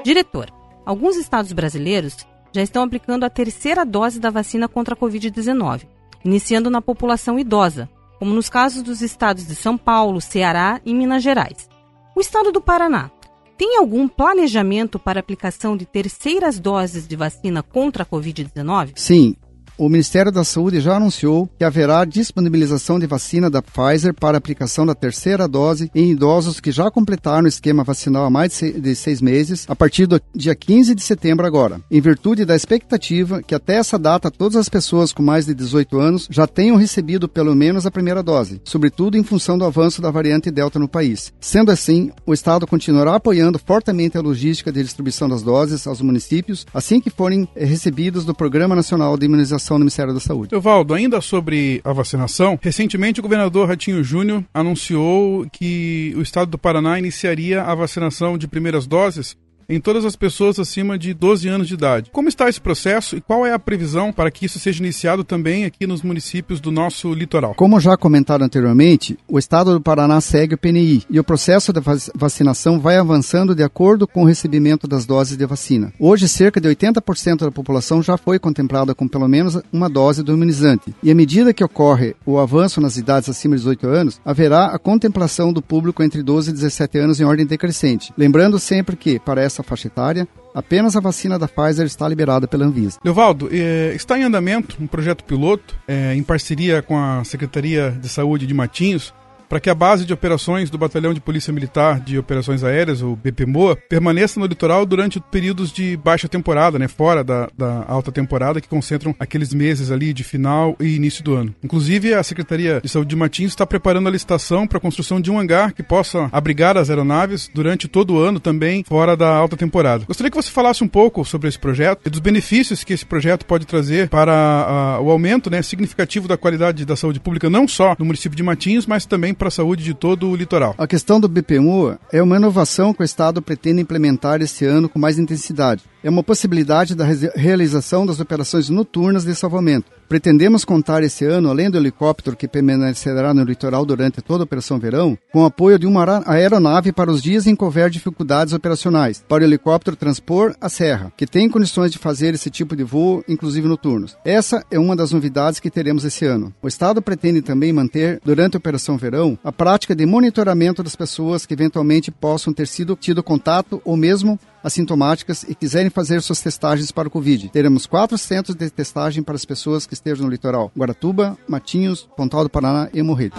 Diretor, 0.06 0.54
alguns 0.86 1.18
estados 1.18 1.52
brasileiros 1.52 2.16
já 2.54 2.62
estão 2.62 2.84
aplicando 2.84 3.24
a 3.24 3.30
terceira 3.30 3.84
dose 3.84 4.20
da 4.20 4.30
vacina 4.30 4.68
contra 4.68 4.94
a 4.94 4.98
Covid-19, 4.98 5.88
iniciando 6.24 6.70
na 6.70 6.80
população 6.80 7.40
idosa, 7.40 7.90
como 8.20 8.36
nos 8.36 8.50
casos 8.50 8.84
dos 8.84 9.02
estados 9.02 9.48
de 9.48 9.56
São 9.56 9.76
Paulo, 9.76 10.22
Ceará 10.22 10.80
e 10.86 10.94
Minas 10.94 11.24
Gerais. 11.24 11.68
O 12.16 12.22
estado 12.22 12.52
do 12.52 12.62
Paraná 12.62 13.10
tem 13.58 13.80
algum 13.80 14.08
planejamento 14.08 15.00
para 15.00 15.20
aplicação 15.20 15.76
de 15.76 15.88
terceiras 15.88 16.60
doses 16.60 17.08
de 17.08 17.16
vacina 17.16 17.64
contra 17.64 18.04
a 18.04 18.06
Covid-19? 18.06 18.92
Sim, 18.96 19.36
o 19.82 19.90
Ministério 19.90 20.32
da 20.32 20.44
Saúde 20.44 20.80
já 20.80 20.98
anunciou 20.98 21.50
que 21.58 21.64
haverá 21.64 22.06
disponibilização 22.06 23.00
de 23.00 23.08
vacina 23.08 23.50
da 23.50 23.64
Pfizer 23.64 24.14
para 24.14 24.38
aplicação 24.38 24.86
da 24.86 24.94
terceira 24.94 25.48
dose 25.48 25.90
em 25.96 26.12
idosos 26.12 26.60
que 26.60 26.72
já 26.72 26.92
completaram 26.92 27.46
o 27.46 27.48
esquema 27.48 27.84
vacinal 27.84 28.24
há 28.24 28.30
mais 28.30 28.52
de 28.60 28.94
seis 28.94 29.20
meses, 29.22 29.66
a 29.68 29.76
partir 29.76 30.06
do 30.06 30.22
dia 30.36 30.54
15 30.54 30.94
de 30.94 31.02
setembro 31.02 31.48
agora, 31.48 31.82
em 31.90 32.00
virtude 32.00 32.46
da 32.46 32.56
expectativa 32.56 33.42
que 33.42 33.56
até 33.56 33.78
essa 33.78 33.98
data 33.98 34.30
todas 34.30 34.56
as 34.56 34.70
pessoas 34.70 35.12
com 35.12 35.24
mais 35.24 35.48
de 35.48 35.56
18 35.56 36.00
anos 36.00 36.28
já 36.30 36.46
tenham 36.46 36.76
recebido 36.76 37.28
pelo 37.28 37.56
menos 37.56 37.88
a 37.88 37.92
primeira 37.92 38.22
dose, 38.22 38.62
sobretudo 38.64 39.18
em 39.18 39.24
função 39.24 39.58
do 39.58 39.66
avanço 39.66 40.00
da 40.00 40.12
variante 40.12 40.52
Delta 40.52 40.78
no 40.78 40.88
país. 40.88 41.34
Sendo 41.40 41.72
assim, 41.72 42.12
o 42.24 42.36
Estado 42.36 42.68
continuará 42.68 43.16
apoiando 43.16 43.58
fortemente 43.58 44.16
a 44.16 44.22
logística 44.22 44.72
de 44.72 44.84
distribuição 44.84 45.28
das 45.28 45.42
doses 45.42 45.88
aos 45.88 46.02
municípios 46.02 46.68
assim 46.72 47.02
que 47.02 47.10
forem 47.10 47.48
recebidos 47.56 48.24
do 48.24 48.36
Programa 48.36 48.76
Nacional 48.76 49.18
de 49.18 49.26
Imunização 49.26 49.71
vacinação 49.72 49.78
do 49.78 49.84
Ministério 49.84 50.14
da 50.14 50.20
Saúde. 50.20 50.56
Evaldo, 50.56 50.94
ainda 50.94 51.22
sobre 51.22 51.82
a 51.84 51.94
vacinação, 51.94 52.60
recentemente 52.62 53.20
o 53.20 53.24
governador 53.24 53.68
Ratinho 53.68 54.04
Júnior 54.04 54.44
anunciou 54.54 55.46
que 55.52 56.14
o 56.16 56.22
estado 56.22 56.52
do 56.52 56.58
Paraná 56.58 57.00
iniciaria 57.00 57.64
a 57.64 57.74
vacinação 57.74 58.38
de 58.38 58.48
primeiras 58.48 58.86
doses 58.86 59.38
em 59.72 59.80
todas 59.80 60.04
as 60.04 60.18
pessoas 60.18 60.60
acima 60.60 61.00
de 61.00 61.14
12 61.14 61.48
anos 61.48 61.68
de 61.68 61.76
idade. 61.76 62.12
Como 62.12 62.28
está 62.28 62.50
esse 62.50 62.60
processo 62.60 63.16
e 63.16 63.22
qual 63.22 63.46
é 63.46 63.54
a 63.54 63.60
previsão 63.60 64.12
para 64.12 64.30
que 64.30 64.46
isso 64.46 64.60
seja 64.60 64.84
iniciado 64.84 65.24
também 65.24 65.64
aqui 65.64 65.88
nos 65.88 66.02
municípios 66.02 66.60
do 66.60 66.72
nosso 66.72 67.14
litoral? 67.14 67.56
Como 67.56 67.80
já 67.80 67.96
comentado 67.96 68.44
anteriormente, 68.44 69.18
o 69.30 69.40
estado 69.40 69.72
do 69.72 69.80
Paraná 69.80 70.20
segue 70.20 70.56
o 70.56 70.58
PNI 70.58 71.04
e 71.10 71.18
o 71.18 71.24
processo 71.24 71.72
de 71.72 71.80
vacinação 72.14 72.82
vai 72.82 72.98
avançando 72.98 73.56
de 73.56 73.64
acordo 73.64 74.06
com 74.06 74.24
o 74.24 74.28
recebimento 74.28 74.88
das 74.88 75.06
doses 75.06 75.38
de 75.38 75.46
vacina. 75.46 75.94
Hoje, 75.98 76.28
cerca 76.28 76.60
de 76.60 76.68
80% 76.68 77.40
da 77.40 77.52
população 77.52 78.04
já 78.04 78.18
foi 78.18 78.38
contemplada 78.38 78.94
com 78.94 79.08
pelo 79.08 79.28
menos 79.30 79.58
uma 79.72 79.90
dose 79.90 80.22
do 80.22 80.34
imunizante. 80.34 80.94
E 81.02 81.10
à 81.10 81.16
medida 81.16 81.54
que 81.54 81.64
ocorre 81.64 82.14
o 82.26 82.38
avanço 82.40 82.82
nas 82.82 82.98
idades 82.98 83.30
acima 83.30 83.56
de 83.56 83.62
18 83.62 83.88
anos, 83.88 84.22
haverá 84.26 84.66
a 84.66 84.78
contemplação 84.78 85.54
do 85.54 85.62
público 85.62 86.04
entre 86.04 86.22
12 86.22 86.50
e 86.50 86.54
17 86.54 86.98
anos 86.98 87.22
em 87.22 87.24
ordem 87.24 87.46
decrescente. 87.46 88.12
Lembrando 88.18 88.60
sempre 88.60 88.98
que, 88.98 89.18
para 89.18 89.42
essa 89.42 89.61
faixa 89.64 89.88
etária, 89.88 90.28
apenas 90.54 90.96
a 90.96 91.00
vacina 91.00 91.38
da 91.38 91.48
Pfizer 91.48 91.86
está 91.86 92.08
liberada 92.08 92.48
pela 92.48 92.66
Anvisa. 92.66 93.00
Leovaldo, 93.04 93.50
eh, 93.52 93.94
está 93.96 94.18
em 94.18 94.24
andamento 94.24 94.78
um 94.80 94.88
projeto 94.88 95.24
piloto, 95.24 95.76
eh, 95.88 96.16
em 96.16 96.24
parceria 96.24 96.82
com 96.82 96.98
a 96.98 97.24
Secretaria 97.24 97.92
de 97.92 98.10
Saúde 98.10 98.46
de 98.46 98.54
Matinhos, 98.54 99.14
para 99.52 99.60
que 99.60 99.70
a 99.70 99.76
base 99.76 100.06
de 100.06 100.14
operações 100.14 100.70
do 100.70 100.78
Batalhão 100.78 101.14
de 101.14 101.20
Polícia 101.20 101.52
Militar 101.52 102.00
de 102.00 102.18
Operações 102.18 102.64
Aéreas, 102.64 103.02
o 103.02 103.18
BPMOA, 103.18 103.76
permaneça 103.76 104.40
no 104.40 104.46
litoral 104.46 104.86
durante 104.86 105.20
períodos 105.20 105.74
de 105.74 105.98
baixa 105.98 106.30
temporada, 106.30 106.80
né, 106.80 106.88
fora 106.88 107.22
da, 107.22 107.50
da 107.58 107.84
alta 107.86 108.14
temporada, 108.14 108.62
que 108.62 108.70
concentram 108.70 109.14
aqueles 109.20 109.54
meses 109.54 109.92
ali 109.92 110.14
de 110.14 110.24
final 110.24 110.78
e 110.80 110.96
início 110.96 111.22
do 111.22 111.36
ano. 111.36 111.54
Inclusive, 111.62 112.14
a 112.14 112.24
Secretaria 112.24 112.80
de 112.82 112.88
Saúde 112.88 113.10
de 113.10 113.16
Matins 113.18 113.52
está 113.52 113.68
preparando 113.68 114.08
a 114.08 114.12
licitação 114.12 114.66
para 114.66 114.78
a 114.78 114.82
construção 114.82 115.20
de 115.20 115.30
um 115.30 115.38
hangar 115.38 115.74
que 115.74 115.84
possa 115.84 116.30
abrigar 116.32 116.78
as 116.78 116.90
aeronaves 116.90 117.52
durante 117.54 117.90
todo 117.90 118.14
o 118.14 118.20
ano 118.20 118.40
também 118.40 118.86
fora 118.88 119.18
da 119.18 119.36
alta 119.36 119.58
temporada. 119.58 120.06
Gostaria 120.06 120.32
que 120.32 120.38
você 120.38 120.50
falasse 120.50 120.82
um 120.82 120.88
pouco 120.88 121.26
sobre 121.26 121.50
esse 121.50 121.60
projeto 121.60 122.00
e 122.06 122.10
dos 122.10 122.22
benefícios 122.22 122.86
que 122.86 122.94
esse 122.94 123.06
projeto 123.06 123.46
pode 123.46 123.68
trazer 123.68 124.08
para 124.08 124.98
uh, 124.98 125.04
o 125.04 125.12
aumento 125.12 125.50
né, 125.50 125.62
significativo 125.62 126.26
da 126.26 126.38
qualidade 126.38 126.86
da 126.86 126.96
saúde 126.96 127.20
pública, 127.20 127.50
não 127.50 127.68
só 127.68 127.98
no 128.00 128.06
município 128.06 128.38
de 128.38 128.44
Matins, 128.44 128.86
mas 128.86 129.06
também 129.06 129.34
para 129.42 129.48
a 129.48 129.52
saúde 129.52 129.84
de 129.84 129.96
todo 129.96 130.30
o 130.30 130.36
litoral. 130.36 130.76
A 130.78 130.86
questão 130.86 131.20
do 131.20 131.28
BPMU 131.28 131.98
é 132.12 132.22
uma 132.22 132.36
inovação 132.36 132.94
que 132.94 133.02
o 133.02 133.04
Estado 133.04 133.42
pretende 133.42 133.82
implementar 133.82 134.40
este 134.40 134.66
ano 134.66 134.88
com 134.88 135.00
mais 135.00 135.18
intensidade 135.18 135.84
é 136.04 136.10
uma 136.10 136.24
possibilidade 136.24 136.96
da 136.96 137.06
realização 137.36 138.06
das 138.06 138.20
operações 138.20 138.70
noturnas 138.70 139.24
de 139.24 139.36
salvamento. 139.36 139.92
Pretendemos 140.12 140.66
contar 140.66 141.04
esse 141.04 141.24
ano, 141.24 141.50
além 141.50 141.70
do 141.70 141.78
helicóptero 141.78 142.36
que 142.36 142.46
permanecerá 142.46 143.34
no 143.34 143.46
litoral 143.46 143.86
durante 143.86 144.22
toda 144.22 144.44
a 144.44 144.46
Operação 144.46 144.78
Verão, 144.78 145.18
com 145.32 145.44
o 145.44 145.46
apoio 145.46 145.80
de 145.80 145.88
uma 145.88 146.22
aeronave 146.26 146.92
para 146.92 147.10
os 147.10 147.24
dias 147.24 147.48
em 147.48 147.56
que 147.56 147.64
houver 147.64 147.90
dificuldades 147.90 148.54
operacionais, 148.54 149.24
para 149.26 149.42
o 149.42 149.46
helicóptero 149.46 149.96
transpor 149.96 150.54
a 150.60 150.68
serra, 150.68 151.14
que 151.16 151.26
tem 151.26 151.50
condições 151.50 151.94
de 151.94 151.98
fazer 151.98 152.34
esse 152.34 152.50
tipo 152.50 152.76
de 152.76 152.84
voo, 152.84 153.24
inclusive 153.26 153.70
noturnos. 153.70 154.18
Essa 154.26 154.66
é 154.70 154.78
uma 154.78 154.98
das 154.98 155.14
novidades 155.14 155.62
que 155.62 155.72
teremos 155.72 156.04
esse 156.04 156.26
ano. 156.26 156.54
O 156.62 156.68
Estado 156.68 157.02
pretende 157.02 157.42
também 157.42 157.72
manter, 157.72 158.20
durante 158.22 158.58
a 158.58 158.60
Operação 158.60 158.98
Verão, 158.98 159.40
a 159.42 159.52
prática 159.54 159.96
de 159.96 160.06
monitoramento 160.06 160.84
das 160.84 160.94
pessoas 160.94 161.46
que 161.46 161.54
eventualmente 161.54 162.12
possam 162.12 162.52
ter 162.52 162.68
sido 162.68 162.98
tido 162.98 163.24
contato 163.24 163.82
ou 163.86 163.96
mesmo 163.96 164.38
assintomáticas 164.64 165.44
e 165.44 165.56
quiserem 165.56 165.90
fazer 165.90 166.22
suas 166.22 166.42
testagens 166.42 166.92
para 166.92 167.08
o 167.08 167.12
Covid. 167.12 167.50
Teremos 167.50 167.86
quatro 167.86 168.18
centros 168.18 168.56
de 168.56 168.70
testagem 168.70 169.24
para 169.24 169.36
as 169.36 169.46
pessoas 169.46 169.86
que 169.86 169.94
estejam 169.94 170.26
no 170.26 170.32
litoral: 170.32 170.72
Guaratuba, 170.78 171.38
Matinhos, 171.48 172.08
Pontal 172.16 172.44
do 172.44 172.50
Paraná 172.50 172.90
e 172.94 173.02
Morredo. 173.02 173.36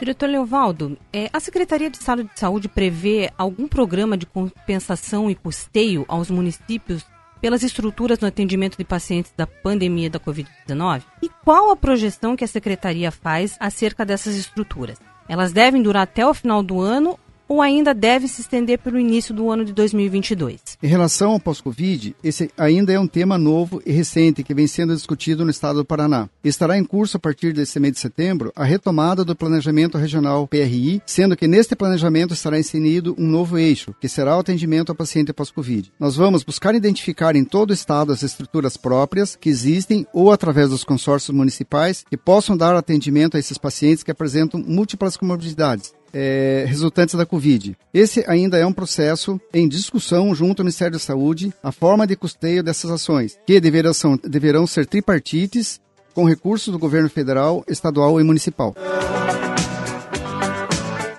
Diretor 0.00 0.28
Leovaldo, 0.28 0.98
é, 1.12 1.30
a 1.32 1.38
Secretaria 1.38 1.88
de 1.88 1.96
Estado 1.96 2.24
de 2.24 2.30
Saúde 2.34 2.68
prevê 2.68 3.30
algum 3.38 3.68
programa 3.68 4.16
de 4.16 4.26
compensação 4.26 5.30
e 5.30 5.36
custeio 5.36 6.04
aos 6.08 6.28
municípios 6.30 7.04
pelas 7.40 7.62
estruturas 7.62 8.18
no 8.18 8.28
atendimento 8.28 8.76
de 8.76 8.84
pacientes 8.84 9.32
da 9.36 9.46
pandemia 9.46 10.10
da 10.10 10.20
Covid-19? 10.20 11.02
E 11.22 11.28
qual 11.44 11.70
a 11.70 11.76
projeção 11.76 12.36
que 12.36 12.44
a 12.44 12.48
Secretaria 12.48 13.10
faz 13.10 13.56
acerca 13.58 14.04
dessas 14.04 14.36
estruturas? 14.36 14.98
Elas 15.28 15.52
devem 15.52 15.82
durar 15.82 16.02
até 16.02 16.26
o 16.26 16.34
final 16.34 16.62
do 16.62 16.80
ano 16.80 17.18
ou 17.50 17.60
ainda 17.60 17.92
deve 17.92 18.28
se 18.28 18.42
estender 18.42 18.78
pelo 18.78 18.96
início 18.96 19.34
do 19.34 19.50
ano 19.50 19.64
de 19.64 19.72
2022? 19.72 20.78
Em 20.80 20.86
relação 20.86 21.32
ao 21.32 21.40
pós-Covid, 21.40 22.14
esse 22.22 22.48
ainda 22.56 22.92
é 22.92 23.00
um 23.00 23.08
tema 23.08 23.36
novo 23.36 23.82
e 23.84 23.90
recente 23.90 24.44
que 24.44 24.54
vem 24.54 24.68
sendo 24.68 24.94
discutido 24.94 25.44
no 25.44 25.50
estado 25.50 25.80
do 25.80 25.84
Paraná. 25.84 26.28
Estará 26.44 26.78
em 26.78 26.84
curso 26.84 27.16
a 27.16 27.20
partir 27.20 27.52
desse 27.52 27.80
mês 27.80 27.94
de 27.94 27.98
setembro 27.98 28.52
a 28.54 28.62
retomada 28.62 29.24
do 29.24 29.34
planejamento 29.34 29.98
regional 29.98 30.46
PRI, 30.46 31.02
sendo 31.04 31.36
que 31.36 31.48
neste 31.48 31.74
planejamento 31.74 32.34
estará 32.34 32.56
inserido 32.56 33.16
um 33.18 33.26
novo 33.26 33.58
eixo, 33.58 33.92
que 34.00 34.08
será 34.08 34.36
o 34.36 34.40
atendimento 34.40 34.90
ao 34.90 34.96
paciente 34.96 35.32
pós-Covid. 35.32 35.90
Nós 35.98 36.14
vamos 36.14 36.44
buscar 36.44 36.76
identificar 36.76 37.34
em 37.34 37.44
todo 37.44 37.70
o 37.70 37.74
estado 37.74 38.12
as 38.12 38.22
estruturas 38.22 38.76
próprias 38.76 39.34
que 39.34 39.48
existem 39.48 40.06
ou 40.12 40.30
através 40.30 40.70
dos 40.70 40.84
consórcios 40.84 41.36
municipais 41.36 42.04
que 42.08 42.16
possam 42.16 42.56
dar 42.56 42.76
atendimento 42.76 43.36
a 43.36 43.40
esses 43.40 43.58
pacientes 43.58 44.04
que 44.04 44.12
apresentam 44.12 44.62
múltiplas 44.64 45.16
comorbidades 45.16 45.92
é, 46.12 46.64
resultantes 46.66 47.14
da 47.14 47.26
Covid. 47.26 47.76
Esse 47.92 48.24
ainda 48.28 48.58
é 48.58 48.66
um 48.66 48.72
processo 48.72 49.40
em 49.52 49.68
discussão 49.68 50.34
junto 50.34 50.60
ao 50.60 50.64
Ministério 50.64 50.94
da 50.94 50.98
Saúde, 50.98 51.52
a 51.62 51.72
forma 51.72 52.06
de 52.06 52.16
custeio 52.16 52.62
dessas 52.62 52.90
ações, 52.90 53.38
que 53.46 53.60
deverão, 53.60 53.92
são, 53.92 54.18
deverão 54.22 54.66
ser 54.66 54.86
tripartites, 54.86 55.80
com 56.14 56.24
recursos 56.24 56.72
do 56.72 56.78
governo 56.78 57.08
federal, 57.08 57.64
estadual 57.68 58.20
e 58.20 58.24
municipal. 58.24 58.74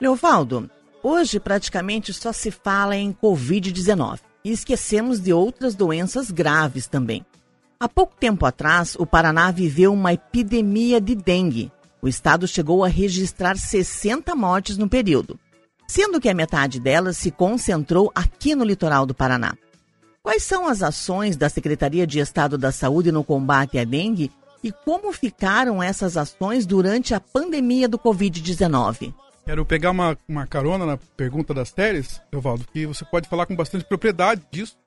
Leovaldo, 0.01 0.69
hoje 1.01 1.39
praticamente 1.39 2.13
só 2.13 2.33
se 2.33 2.51
fala 2.51 2.95
em 2.95 3.13
Covid-19 3.13 4.19
e 4.43 4.51
esquecemos 4.51 5.19
de 5.19 5.31
outras 5.31 5.75
doenças 5.75 6.31
graves 6.31 6.87
também. 6.87 7.25
Há 7.79 7.87
pouco 7.87 8.13
tempo 8.19 8.45
atrás, 8.45 8.95
o 8.99 9.05
Paraná 9.05 9.49
viveu 9.49 9.93
uma 9.93 10.13
epidemia 10.13 11.01
de 11.01 11.15
dengue, 11.15 11.71
o 12.01 12.07
estado 12.07 12.47
chegou 12.47 12.83
a 12.83 12.87
registrar 12.87 13.57
60 13.57 14.35
mortes 14.35 14.77
no 14.77 14.89
período, 14.89 15.39
sendo 15.87 16.19
que 16.19 16.29
a 16.29 16.33
metade 16.33 16.79
delas 16.79 17.17
se 17.17 17.29
concentrou 17.29 18.11
aqui 18.15 18.55
no 18.55 18.63
litoral 18.65 19.05
do 19.05 19.13
Paraná. 19.13 19.55
Quais 20.23 20.43
são 20.43 20.67
as 20.67 20.83
ações 20.83 21.35
da 21.35 21.49
Secretaria 21.49 22.05
de 22.05 22.19
Estado 22.19 22.57
da 22.57 22.71
Saúde 22.71 23.11
no 23.11 23.23
combate 23.23 23.77
à 23.77 23.83
dengue 23.83 24.31
e 24.63 24.71
como 24.71 25.11
ficaram 25.11 25.81
essas 25.81 26.15
ações 26.17 26.65
durante 26.65 27.13
a 27.13 27.19
pandemia 27.19 27.87
do 27.87 27.97
Covid-19? 27.97 29.13
Quero 29.43 29.65
pegar 29.65 29.89
uma, 29.89 30.15
uma 30.27 30.45
carona 30.45 30.85
na 30.85 30.97
pergunta 31.17 31.53
das 31.53 31.71
Teres, 31.71 32.21
Evaldo, 32.31 32.65
que 32.71 32.85
você 32.85 33.03
pode 33.03 33.27
falar 33.27 33.47
com 33.47 33.55
bastante 33.55 33.83
propriedade 33.83 34.41
disso, 34.51 34.77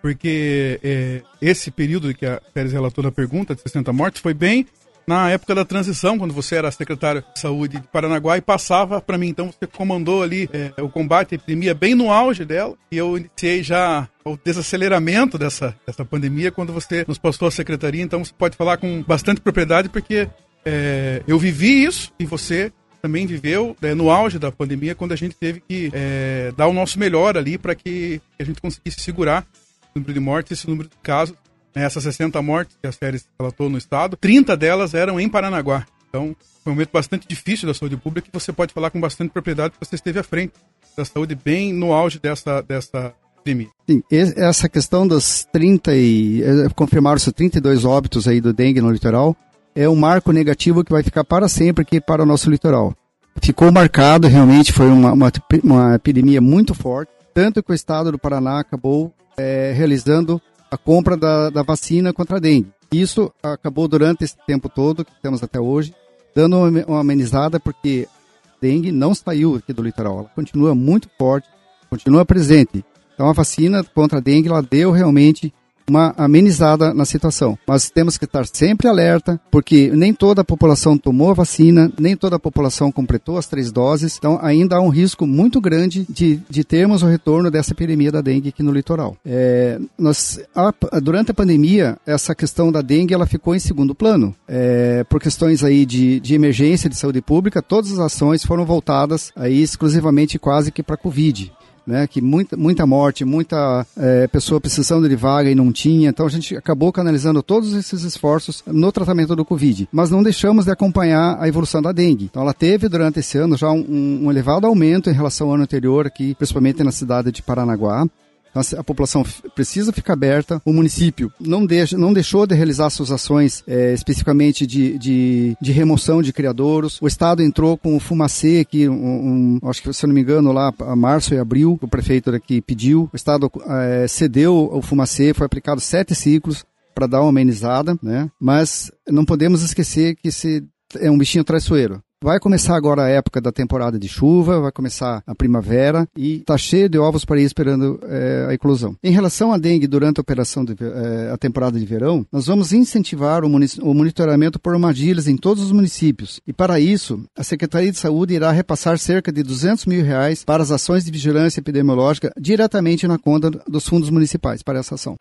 porque 0.00 0.78
é, 0.84 1.22
esse 1.42 1.70
período 1.70 2.14
que 2.14 2.24
a 2.24 2.40
Teres 2.52 2.72
relatou 2.72 3.02
na 3.02 3.10
pergunta, 3.10 3.54
de 3.54 3.62
60 3.62 3.92
mortes, 3.92 4.22
foi 4.22 4.32
bem 4.32 4.66
na 5.06 5.30
época 5.30 5.54
da 5.54 5.64
transição, 5.64 6.18
quando 6.18 6.32
você 6.32 6.56
era 6.56 6.70
secretário 6.70 7.22
de 7.34 7.40
saúde 7.40 7.80
de 7.80 7.88
Paranaguá 7.88 8.36
e 8.36 8.40
passava 8.40 9.00
para 9.00 9.18
mim. 9.18 9.28
Então 9.28 9.52
você 9.52 9.66
comandou 9.66 10.22
ali 10.22 10.48
é, 10.52 10.80
o 10.82 10.88
combate 10.88 11.34
à 11.34 11.36
epidemia 11.36 11.74
bem 11.74 11.94
no 11.94 12.10
auge 12.10 12.44
dela. 12.44 12.74
E 12.90 12.96
eu 12.96 13.16
iniciei 13.16 13.62
já 13.62 14.08
o 14.24 14.36
desaceleramento 14.42 15.36
dessa, 15.36 15.76
dessa 15.86 16.04
pandemia 16.04 16.50
quando 16.50 16.72
você 16.72 17.04
nos 17.06 17.18
passou 17.18 17.48
a 17.48 17.50
secretaria. 17.50 18.02
Então 18.02 18.24
você 18.24 18.32
pode 18.36 18.56
falar 18.56 18.78
com 18.78 19.02
bastante 19.02 19.40
propriedade, 19.40 19.88
porque 19.88 20.28
é, 20.64 21.22
eu 21.26 21.38
vivi 21.38 21.84
isso 21.84 22.12
e 22.18 22.24
você 22.24 22.72
também 23.02 23.26
viveu 23.26 23.76
é, 23.82 23.94
no 23.94 24.10
auge 24.10 24.38
da 24.38 24.50
pandemia, 24.50 24.94
quando 24.94 25.12
a 25.12 25.16
gente 25.16 25.36
teve 25.36 25.60
que 25.60 25.90
é, 25.92 26.50
dar 26.56 26.68
o 26.68 26.72
nosso 26.72 26.98
melhor 26.98 27.36
ali 27.36 27.58
para 27.58 27.74
que 27.74 28.18
a 28.40 28.44
gente 28.44 28.62
conseguisse 28.62 28.98
segurar 29.00 29.46
o 29.94 29.98
número 29.98 30.14
de 30.14 30.20
mortes, 30.20 30.58
esse 30.58 30.66
número 30.66 30.88
de 30.88 30.96
casos 31.02 31.36
essas 31.82 32.02
60 32.04 32.40
mortes 32.42 32.76
que 32.80 32.86
as 32.86 32.96
férias 32.96 33.26
relatou 33.38 33.68
no 33.68 33.78
estado, 33.78 34.16
30 34.16 34.56
delas 34.56 34.94
eram 34.94 35.18
em 35.18 35.28
Paranaguá. 35.28 35.84
Então, 36.08 36.36
foi 36.62 36.72
um 36.72 36.76
momento 36.76 36.90
bastante 36.92 37.26
difícil 37.26 37.66
da 37.66 37.74
saúde 37.74 37.96
pública 37.96 38.28
que 38.28 38.38
você 38.38 38.52
pode 38.52 38.72
falar 38.72 38.90
com 38.90 39.00
bastante 39.00 39.30
propriedade 39.30 39.74
que 39.74 39.84
você 39.84 39.96
esteve 39.96 40.18
à 40.18 40.22
frente 40.22 40.52
da 40.96 41.04
saúde 41.04 41.34
bem 41.34 41.72
no 41.72 41.92
auge 41.92 42.20
dessa, 42.20 42.62
dessa 42.62 43.12
epidemia. 43.40 43.68
Sim, 43.88 44.02
essa 44.10 44.68
questão 44.68 45.06
dos 45.06 45.44
30 45.52 45.94
e... 45.94 46.42
Eh, 46.42 46.68
confirmaram-se 46.74 47.32
32 47.32 47.84
óbitos 47.84 48.26
aí 48.28 48.40
do 48.40 48.52
dengue 48.52 48.80
no 48.80 48.90
litoral, 48.90 49.36
é 49.74 49.88
um 49.88 49.96
marco 49.96 50.32
negativo 50.32 50.84
que 50.84 50.92
vai 50.92 51.02
ficar 51.02 51.24
para 51.24 51.48
sempre 51.48 51.82
aqui 51.82 52.00
para 52.00 52.22
o 52.22 52.26
nosso 52.26 52.48
litoral. 52.48 52.94
Ficou 53.42 53.70
marcado, 53.72 54.28
realmente 54.28 54.72
foi 54.72 54.86
uma, 54.86 55.12
uma, 55.12 55.32
uma 55.62 55.94
epidemia 55.96 56.40
muito 56.40 56.74
forte, 56.74 57.10
tanto 57.34 57.62
que 57.62 57.72
o 57.72 57.74
estado 57.74 58.12
do 58.12 58.18
Paraná 58.18 58.60
acabou 58.60 59.12
é, 59.36 59.72
realizando 59.76 60.40
a 60.74 60.76
compra 60.76 61.16
da, 61.16 61.50
da 61.50 61.62
vacina 61.62 62.12
contra 62.12 62.36
a 62.36 62.40
dengue. 62.40 62.72
Isso 62.92 63.32
acabou 63.40 63.86
durante 63.86 64.24
esse 64.24 64.36
tempo 64.44 64.68
todo 64.68 65.04
que 65.04 65.12
temos 65.22 65.40
até 65.40 65.60
hoje, 65.60 65.94
dando 66.34 66.56
uma 66.58 67.00
amenizada 67.00 67.60
porque 67.60 68.08
a 68.44 68.60
dengue 68.60 68.90
não 68.90 69.14
saiu 69.14 69.54
aqui 69.54 69.72
do 69.72 69.82
litoral, 69.82 70.18
ela 70.18 70.28
continua 70.34 70.74
muito 70.74 71.08
forte, 71.16 71.48
continua 71.88 72.24
presente. 72.24 72.84
Então 73.14 73.28
a 73.28 73.32
vacina 73.32 73.84
contra 73.84 74.18
a 74.18 74.20
dengue 74.20 74.48
ela 74.48 74.60
deu 74.60 74.90
realmente 74.90 75.54
uma 75.88 76.14
amenizada 76.16 76.94
na 76.94 77.04
situação. 77.04 77.58
Mas 77.66 77.90
temos 77.90 78.16
que 78.16 78.24
estar 78.24 78.46
sempre 78.46 78.88
alerta, 78.88 79.40
porque 79.50 79.90
nem 79.90 80.12
toda 80.12 80.40
a 80.42 80.44
população 80.44 80.96
tomou 80.96 81.30
a 81.30 81.34
vacina, 81.34 81.92
nem 81.98 82.16
toda 82.16 82.36
a 82.36 82.40
população 82.40 82.90
completou 82.90 83.38
as 83.38 83.46
três 83.46 83.70
doses, 83.70 84.16
então 84.18 84.38
ainda 84.42 84.76
há 84.76 84.80
um 84.80 84.88
risco 84.88 85.26
muito 85.26 85.60
grande 85.60 86.06
de, 86.08 86.40
de 86.48 86.64
termos 86.64 87.02
o 87.02 87.06
retorno 87.06 87.50
dessa 87.50 87.72
epidemia 87.72 88.10
da 88.10 88.20
dengue 88.20 88.48
aqui 88.48 88.62
no 88.62 88.72
litoral. 88.72 89.16
É, 89.24 89.78
nós, 89.98 90.40
a, 90.54 90.72
durante 91.00 91.30
a 91.30 91.34
pandemia, 91.34 91.96
essa 92.06 92.34
questão 92.34 92.72
da 92.72 92.80
dengue 92.80 93.14
ela 93.14 93.26
ficou 93.26 93.54
em 93.54 93.58
segundo 93.58 93.94
plano. 93.94 94.34
É, 94.48 95.04
por 95.04 95.20
questões 95.20 95.62
aí 95.62 95.84
de, 95.84 96.20
de 96.20 96.34
emergência 96.34 96.88
de 96.88 96.96
saúde 96.96 97.20
pública, 97.20 97.62
todas 97.62 97.92
as 97.92 97.98
ações 97.98 98.44
foram 98.44 98.64
voltadas 98.64 99.32
aí 99.36 99.62
exclusivamente 99.62 100.38
quase 100.38 100.72
que 100.72 100.82
para 100.82 100.94
a 100.94 100.98
Covid 100.98 101.52
né, 101.86 102.06
que 102.06 102.20
muita, 102.20 102.56
muita 102.56 102.86
morte, 102.86 103.24
muita 103.24 103.86
é, 103.96 104.26
pessoa 104.26 104.60
precisando 104.60 105.08
de 105.08 105.16
vaga 105.16 105.50
e 105.50 105.54
não 105.54 105.72
tinha. 105.72 106.08
Então 106.08 106.26
a 106.26 106.30
gente 106.30 106.56
acabou 106.56 106.92
canalizando 106.92 107.42
todos 107.42 107.74
esses 107.74 108.02
esforços 108.02 108.62
no 108.66 108.90
tratamento 108.90 109.36
do 109.36 109.44
Covid. 109.44 109.88
Mas 109.92 110.10
não 110.10 110.22
deixamos 110.22 110.64
de 110.64 110.70
acompanhar 110.70 111.36
a 111.40 111.48
evolução 111.48 111.82
da 111.82 111.92
dengue. 111.92 112.24
Então 112.24 112.42
ela 112.42 112.54
teve 112.54 112.88
durante 112.88 113.20
esse 113.20 113.38
ano 113.38 113.56
já 113.56 113.70
um, 113.70 114.24
um 114.24 114.30
elevado 114.30 114.66
aumento 114.66 115.10
em 115.10 115.14
relação 115.14 115.48
ao 115.48 115.54
ano 115.54 115.64
anterior 115.64 116.06
aqui, 116.06 116.34
principalmente 116.34 116.82
na 116.82 116.92
cidade 116.92 117.30
de 117.30 117.42
Paranaguá. 117.42 118.06
Então, 118.54 118.78
a 118.78 118.84
população 118.84 119.24
precisa 119.54 119.92
ficar 119.92 120.12
aberta. 120.12 120.62
O 120.64 120.72
município 120.72 121.32
não, 121.40 121.66
deixa, 121.66 121.98
não 121.98 122.12
deixou 122.12 122.46
de 122.46 122.54
realizar 122.54 122.88
suas 122.90 123.10
ações 123.10 123.64
é, 123.66 123.92
especificamente 123.92 124.66
de, 124.66 124.96
de, 124.96 125.56
de, 125.60 125.72
remoção 125.72 126.22
de 126.22 126.32
criadouros. 126.32 126.98
O 127.02 127.08
Estado 127.08 127.42
entrou 127.42 127.76
com 127.76 127.96
o 127.96 128.00
Fumacê 128.00 128.60
aqui, 128.60 128.88
um, 128.88 129.58
um, 129.62 129.68
acho 129.68 129.82
que 129.82 129.92
se 129.92 130.04
eu 130.04 130.08
não 130.08 130.14
me 130.14 130.20
engano, 130.20 130.52
lá 130.52 130.72
a 130.80 130.94
março 130.94 131.34
e 131.34 131.38
abril, 131.38 131.78
o 131.82 131.88
prefeito 131.88 132.30
daqui 132.30 132.60
pediu. 132.60 133.10
O 133.12 133.16
Estado 133.16 133.50
é, 133.66 134.06
cedeu 134.06 134.70
o 134.72 134.80
Fumacê, 134.80 135.34
foi 135.34 135.46
aplicado 135.46 135.80
sete 135.80 136.14
ciclos 136.14 136.64
para 136.94 137.08
dar 137.08 137.20
uma 137.20 137.30
amenizada, 137.30 137.98
né? 138.00 138.30
Mas 138.40 138.90
não 139.08 139.24
podemos 139.24 139.62
esquecer 139.62 140.14
que 140.14 140.28
esse 140.28 140.64
é 141.00 141.10
um 141.10 141.18
bichinho 141.18 141.42
traiçoeiro. 141.42 142.00
Vai 142.24 142.40
começar 142.40 142.74
agora 142.74 143.02
a 143.02 143.08
época 143.10 143.38
da 143.38 143.52
temporada 143.52 143.98
de 143.98 144.08
chuva, 144.08 144.58
vai 144.58 144.72
começar 144.72 145.22
a 145.26 145.34
primavera 145.34 146.08
e 146.16 146.36
está 146.36 146.56
cheio 146.56 146.88
de 146.88 146.98
ovos 146.98 147.22
para 147.22 147.38
ir 147.38 147.44
esperando 147.44 148.00
é, 148.04 148.46
a 148.48 148.54
eclosão. 148.54 148.96
Em 149.04 149.12
relação 149.12 149.52
à 149.52 149.58
dengue 149.58 149.86
durante 149.86 150.20
a 150.20 150.22
operação 150.22 150.64
de, 150.64 150.74
é, 150.80 151.30
a 151.30 151.36
temporada 151.36 151.78
de 151.78 151.84
verão, 151.84 152.24
nós 152.32 152.46
vamos 152.46 152.72
incentivar 152.72 153.44
o, 153.44 153.46
o 153.46 153.94
monitoramento 153.94 154.58
por 154.58 154.72
armadilhas 154.72 155.28
em 155.28 155.36
todos 155.36 155.62
os 155.64 155.70
municípios. 155.70 156.40
E 156.46 156.52
para 156.54 156.80
isso, 156.80 157.22
a 157.36 157.44
Secretaria 157.44 157.92
de 157.92 157.98
Saúde 157.98 158.32
irá 158.32 158.50
repassar 158.50 158.98
cerca 158.98 159.30
de 159.30 159.42
200 159.42 159.84
mil 159.84 160.02
reais 160.02 160.46
para 160.46 160.62
as 160.62 160.70
ações 160.70 161.04
de 161.04 161.10
vigilância 161.10 161.60
epidemiológica 161.60 162.32
diretamente 162.40 163.06
na 163.06 163.18
conta 163.18 163.50
dos 163.50 163.86
fundos 163.86 164.08
municipais 164.08 164.62
para 164.62 164.78
essa 164.78 164.94
ação. 164.94 165.14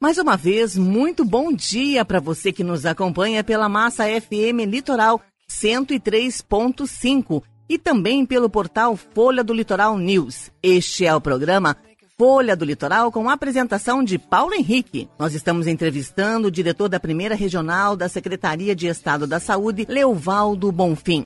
Mais 0.00 0.18
uma 0.18 0.36
vez, 0.36 0.76
muito 0.76 1.24
bom 1.24 1.52
dia 1.52 2.04
para 2.04 2.20
você 2.20 2.52
que 2.52 2.64
nos 2.64 2.84
acompanha 2.86 3.44
pela 3.44 3.68
Massa 3.68 4.04
FM 4.04 4.66
Litoral 4.66 5.20
103.5 5.50 7.42
e 7.68 7.78
também 7.78 8.26
pelo 8.26 8.50
portal 8.50 8.96
Folha 8.96 9.44
do 9.44 9.54
Litoral 9.54 9.96
News. 9.96 10.50
Este 10.62 11.06
é 11.06 11.14
o 11.14 11.20
programa 11.20 11.76
Folha 12.18 12.54
do 12.54 12.66
Litoral 12.66 13.10
com 13.10 13.30
a 13.30 13.32
apresentação 13.32 14.04
de 14.04 14.18
Paulo 14.18 14.52
Henrique. 14.52 15.08
Nós 15.18 15.32
estamos 15.32 15.66
entrevistando 15.66 16.48
o 16.48 16.50
diretor 16.50 16.88
da 16.88 17.00
primeira 17.00 17.34
regional 17.34 17.96
da 17.96 18.10
Secretaria 18.10 18.76
de 18.76 18.86
Estado 18.88 19.26
da 19.26 19.40
Saúde, 19.40 19.86
Leovaldo 19.88 20.70
Bonfim. 20.70 21.24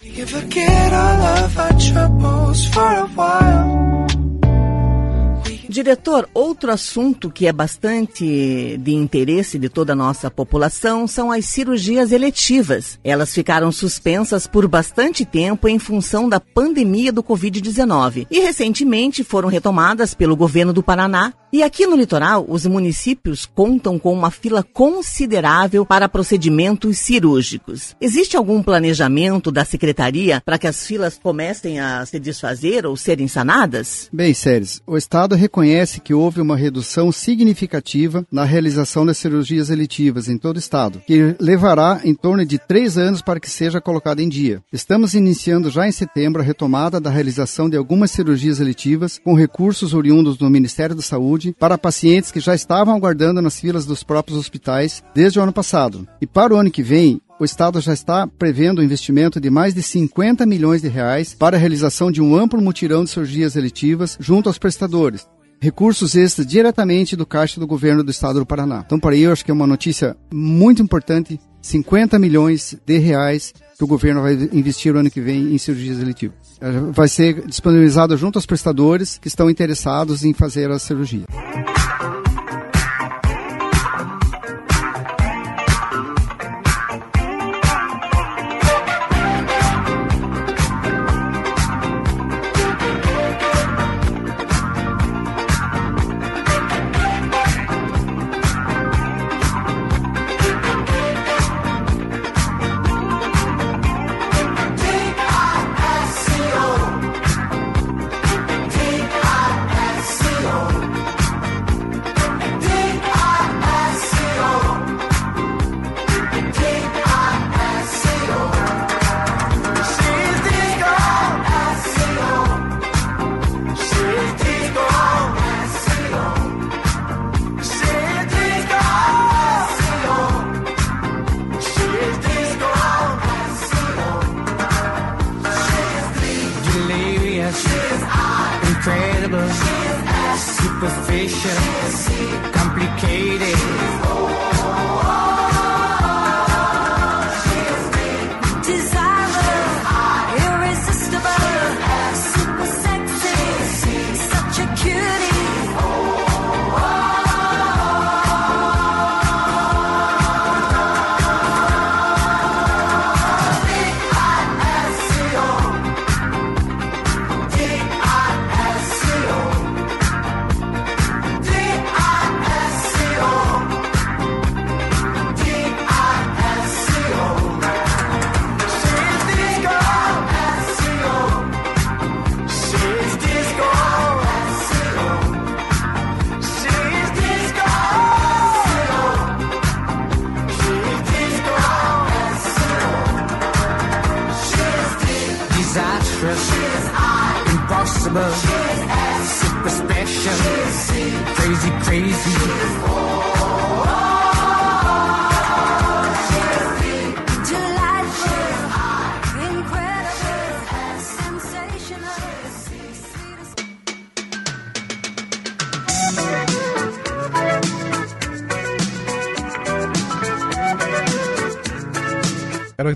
Diretor, 5.74 6.28
outro 6.32 6.70
assunto 6.70 7.28
que 7.28 7.48
é 7.48 7.52
bastante 7.52 8.78
de 8.78 8.94
interesse 8.94 9.58
de 9.58 9.68
toda 9.68 9.92
a 9.92 9.96
nossa 9.96 10.30
população 10.30 11.04
são 11.08 11.32
as 11.32 11.46
cirurgias 11.46 12.12
eletivas. 12.12 12.96
Elas 13.02 13.34
ficaram 13.34 13.72
suspensas 13.72 14.46
por 14.46 14.68
bastante 14.68 15.24
tempo 15.24 15.66
em 15.66 15.80
função 15.80 16.28
da 16.28 16.38
pandemia 16.38 17.10
do 17.10 17.24
Covid-19 17.24 18.28
e 18.30 18.38
recentemente 18.38 19.24
foram 19.24 19.48
retomadas 19.48 20.14
pelo 20.14 20.36
governo 20.36 20.72
do 20.72 20.80
Paraná. 20.80 21.32
E 21.54 21.62
aqui 21.62 21.86
no 21.86 21.94
litoral, 21.94 22.44
os 22.48 22.66
municípios 22.66 23.46
contam 23.46 23.96
com 23.96 24.12
uma 24.12 24.32
fila 24.32 24.60
considerável 24.60 25.86
para 25.86 26.08
procedimentos 26.08 26.98
cirúrgicos. 26.98 27.94
Existe 28.00 28.36
algum 28.36 28.60
planejamento 28.60 29.52
da 29.52 29.64
secretaria 29.64 30.42
para 30.44 30.58
que 30.58 30.66
as 30.66 30.84
filas 30.84 31.16
comecem 31.16 31.78
a 31.78 32.04
se 32.04 32.18
desfazer 32.18 32.84
ou 32.84 32.96
serem 32.96 33.28
sanadas? 33.28 34.08
Bem, 34.12 34.34
Séries, 34.34 34.82
o 34.84 34.96
Estado 34.96 35.36
reconhece 35.36 36.00
que 36.00 36.12
houve 36.12 36.40
uma 36.40 36.56
redução 36.56 37.12
significativa 37.12 38.26
na 38.32 38.42
realização 38.42 39.06
das 39.06 39.18
cirurgias 39.18 39.70
eletivas 39.70 40.28
em 40.28 40.36
todo 40.36 40.56
o 40.56 40.58
estado, 40.58 41.00
que 41.06 41.36
levará 41.38 42.00
em 42.02 42.16
torno 42.16 42.44
de 42.44 42.58
três 42.58 42.98
anos 42.98 43.22
para 43.22 43.38
que 43.38 43.48
seja 43.48 43.80
colocada 43.80 44.20
em 44.20 44.28
dia. 44.28 44.60
Estamos 44.72 45.14
iniciando 45.14 45.70
já 45.70 45.86
em 45.86 45.92
setembro 45.92 46.42
a 46.42 46.44
retomada 46.44 46.98
da 46.98 47.10
realização 47.10 47.70
de 47.70 47.76
algumas 47.76 48.10
cirurgias 48.10 48.58
eletivas 48.58 49.20
com 49.22 49.34
recursos 49.34 49.94
oriundos 49.94 50.36
do 50.36 50.50
Ministério 50.50 50.96
da 50.96 51.02
Saúde 51.02 51.43
para 51.52 51.78
pacientes 51.78 52.30
que 52.30 52.40
já 52.40 52.54
estavam 52.54 52.94
aguardando 52.94 53.42
nas 53.42 53.58
filas 53.58 53.86
dos 53.86 54.02
próprios 54.02 54.38
hospitais 54.38 55.02
desde 55.14 55.38
o 55.38 55.42
ano 55.42 55.52
passado. 55.52 56.06
E 56.20 56.26
para 56.26 56.54
o 56.54 56.56
ano 56.56 56.70
que 56.70 56.82
vem, 56.82 57.20
o 57.38 57.44
Estado 57.44 57.80
já 57.80 57.92
está 57.92 58.26
prevendo 58.26 58.80
um 58.80 58.84
investimento 58.84 59.40
de 59.40 59.50
mais 59.50 59.74
de 59.74 59.82
50 59.82 60.46
milhões 60.46 60.82
de 60.82 60.88
reais 60.88 61.34
para 61.34 61.56
a 61.56 61.60
realização 61.60 62.10
de 62.10 62.22
um 62.22 62.36
amplo 62.36 62.60
mutirão 62.60 63.04
de 63.04 63.10
cirurgias 63.10 63.56
eletivas 63.56 64.16
junto 64.20 64.48
aos 64.48 64.58
prestadores, 64.58 65.26
recursos 65.60 66.14
extras 66.14 66.46
diretamente 66.46 67.16
do 67.16 67.26
caixa 67.26 67.58
do 67.58 67.66
governo 67.66 68.04
do 68.04 68.10
estado 68.10 68.38
do 68.38 68.46
Paraná. 68.46 68.82
Então, 68.86 69.00
para 69.00 69.14
aí, 69.14 69.22
eu 69.22 69.32
acho 69.32 69.44
que 69.44 69.50
é 69.50 69.54
uma 69.54 69.66
notícia 69.66 70.16
muito 70.32 70.82
importante: 70.82 71.40
50 71.60 72.18
milhões 72.18 72.76
de 72.86 72.98
reais 72.98 73.52
que 73.76 73.84
o 73.84 73.86
governo 73.86 74.22
vai 74.22 74.34
investir 74.52 74.92
no 74.92 75.00
ano 75.00 75.10
que 75.10 75.20
vem 75.20 75.54
em 75.54 75.58
cirurgias 75.58 75.98
eletivas. 76.00 76.43
Vai 76.92 77.08
ser 77.08 77.46
disponibilizado 77.46 78.16
junto 78.16 78.38
aos 78.38 78.46
prestadores 78.46 79.18
que 79.18 79.28
estão 79.28 79.50
interessados 79.50 80.24
em 80.24 80.32
fazer 80.32 80.70
a 80.70 80.78
cirurgia. 80.78 81.24